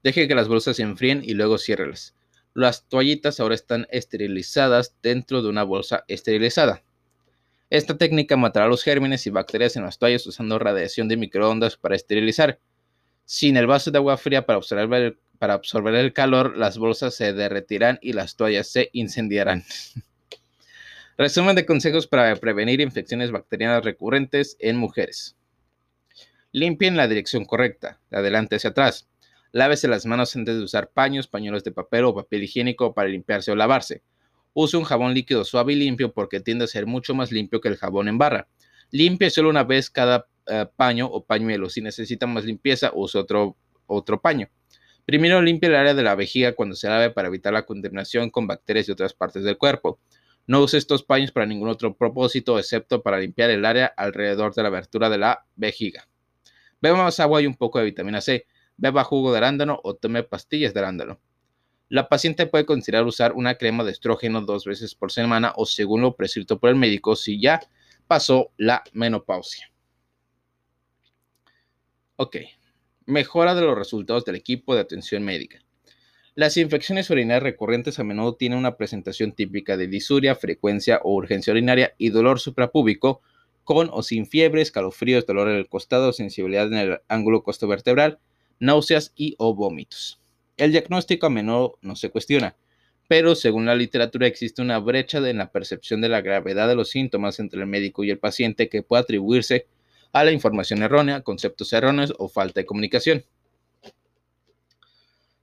[0.04, 2.14] Deje que las bolsas se enfríen y luego ciérrelas.
[2.54, 6.84] Las toallitas ahora están esterilizadas dentro de una bolsa esterilizada.
[7.68, 11.96] Esta técnica matará los gérmenes y bacterias en las toallas usando radiación de microondas para
[11.96, 12.60] esterilizar.
[13.24, 17.16] Sin el vaso de agua fría para absorber el, para absorber el calor, las bolsas
[17.16, 19.64] se derretirán y las toallas se incendiarán.
[21.20, 25.36] Resumen de consejos para prevenir infecciones bacterianas recurrentes en mujeres.
[26.50, 29.06] Limpien la dirección correcta, de adelante hacia atrás.
[29.52, 33.52] Lávese las manos antes de usar paños, pañuelos de papel o papel higiénico para limpiarse
[33.52, 34.02] o lavarse.
[34.54, 37.68] Use un jabón líquido suave y limpio porque tiende a ser mucho más limpio que
[37.68, 38.48] el jabón en barra.
[38.90, 41.68] Limpie solo una vez cada eh, paño o pañuelo.
[41.68, 44.48] Si necesita más limpieza, use otro, otro paño.
[45.04, 48.46] Primero limpie el área de la vejiga cuando se lave para evitar la contaminación con
[48.46, 50.00] bacterias y otras partes del cuerpo.
[50.50, 54.62] No use estos paños para ningún otro propósito excepto para limpiar el área alrededor de
[54.62, 56.08] la abertura de la vejiga.
[56.80, 58.48] Beba más agua y un poco de vitamina C.
[58.76, 61.20] Beba jugo de arándano o tome pastillas de arándano.
[61.88, 66.00] La paciente puede considerar usar una crema de estrógeno dos veces por semana o según
[66.02, 67.60] lo prescrito por el médico si ya
[68.08, 69.70] pasó la menopausia.
[72.16, 72.38] Ok,
[73.06, 75.60] mejora de los resultados del equipo de atención médica.
[76.40, 81.50] Las infecciones urinarias recurrentes a menudo tienen una presentación típica de disuria, frecuencia o urgencia
[81.50, 83.20] urinaria y dolor suprapúbico
[83.62, 88.20] con o sin fiebre, escalofríos, dolor en el costado, sensibilidad en el ángulo costovertebral,
[88.58, 90.18] náuseas y o vómitos.
[90.56, 92.56] El diagnóstico a menudo no se cuestiona,
[93.06, 96.88] pero según la literatura existe una brecha en la percepción de la gravedad de los
[96.88, 99.66] síntomas entre el médico y el paciente que puede atribuirse
[100.14, 103.24] a la información errónea, conceptos erróneos o falta de comunicación.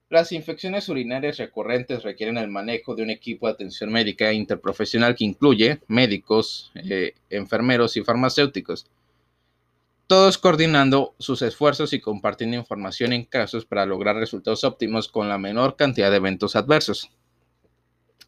[0.09, 5.25] Las infecciones urinarias recurrentes requieren el manejo de un equipo de atención médica interprofesional que
[5.25, 8.87] incluye médicos, eh, enfermeros y farmacéuticos
[10.07, 15.37] todos coordinando sus esfuerzos y compartiendo información en casos para lograr resultados óptimos con la
[15.37, 17.09] menor cantidad de eventos adversos.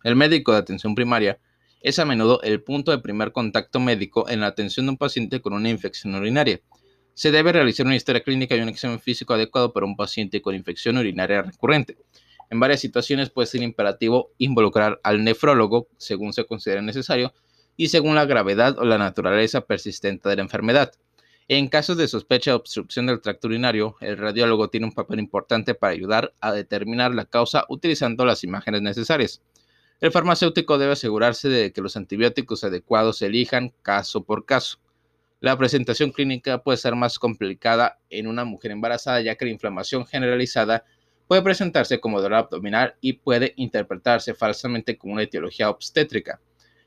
[0.03, 1.39] El médico de atención primaria
[1.81, 5.39] es a menudo el punto de primer contacto médico en la atención de un paciente
[5.39, 6.59] con una infección urinaria.
[7.19, 10.55] Se debe realizar una historia clínica y un examen físico adecuado para un paciente con
[10.55, 11.97] infección urinaria recurrente.
[12.49, 17.33] En varias situaciones puede ser imperativo involucrar al nefrólogo según se considere necesario
[17.75, 20.93] y según la gravedad o la naturaleza persistente de la enfermedad.
[21.49, 25.75] En casos de sospecha de obstrucción del tracto urinario, el radiólogo tiene un papel importante
[25.75, 29.41] para ayudar a determinar la causa utilizando las imágenes necesarias.
[29.99, 34.79] El farmacéutico debe asegurarse de que los antibióticos adecuados se elijan caso por caso.
[35.39, 40.05] La presentación clínica puede ser más complicada en una mujer embarazada ya que la inflamación
[40.05, 40.83] generalizada
[41.27, 46.41] puede presentarse como dolor abdominal y puede interpretarse falsamente como una etiología obstétrica.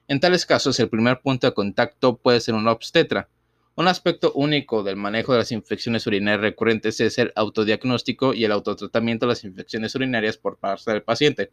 [0.08, 3.28] En tales casos, el primer punto de contacto puede ser un obstetra,
[3.74, 8.52] un aspecto único del manejo de las infecciones urinarias recurrentes es el autodiagnóstico y el
[8.52, 11.52] autotratamiento de las infecciones urinarias por parte del paciente.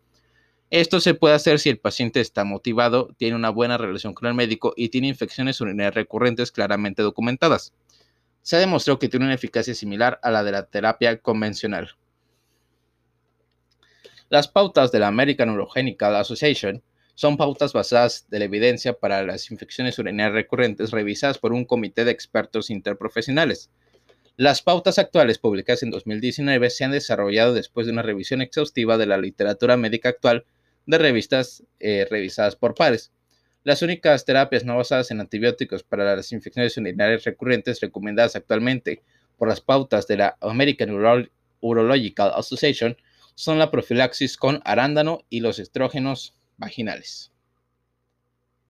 [0.72, 4.36] Esto se puede hacer si el paciente está motivado, tiene una buena relación con el
[4.36, 7.74] médico y tiene infecciones urinarias recurrentes claramente documentadas.
[8.44, 11.96] Se ha demostrado que tiene una eficacia similar a la de la terapia convencional.
[14.30, 16.84] Las pautas de la American Urogenical Association
[17.16, 22.06] son pautas basadas de la evidencia para las infecciones urinarias recurrentes revisadas por un comité
[22.06, 23.72] de expertos interprofesionales.
[24.38, 29.08] Las pautas actuales publicadas en 2019 se han desarrollado después de una revisión exhaustiva de
[29.08, 30.46] la literatura médica actual
[30.90, 33.12] de revistas eh, revisadas por pares.
[33.64, 39.04] Las únicas terapias no basadas en antibióticos para las infecciones urinarias recurrentes recomendadas actualmente
[39.38, 40.90] por las pautas de la American
[41.62, 42.98] Urological Association
[43.36, 47.32] son la profilaxis con arándano y los estrógenos vaginales.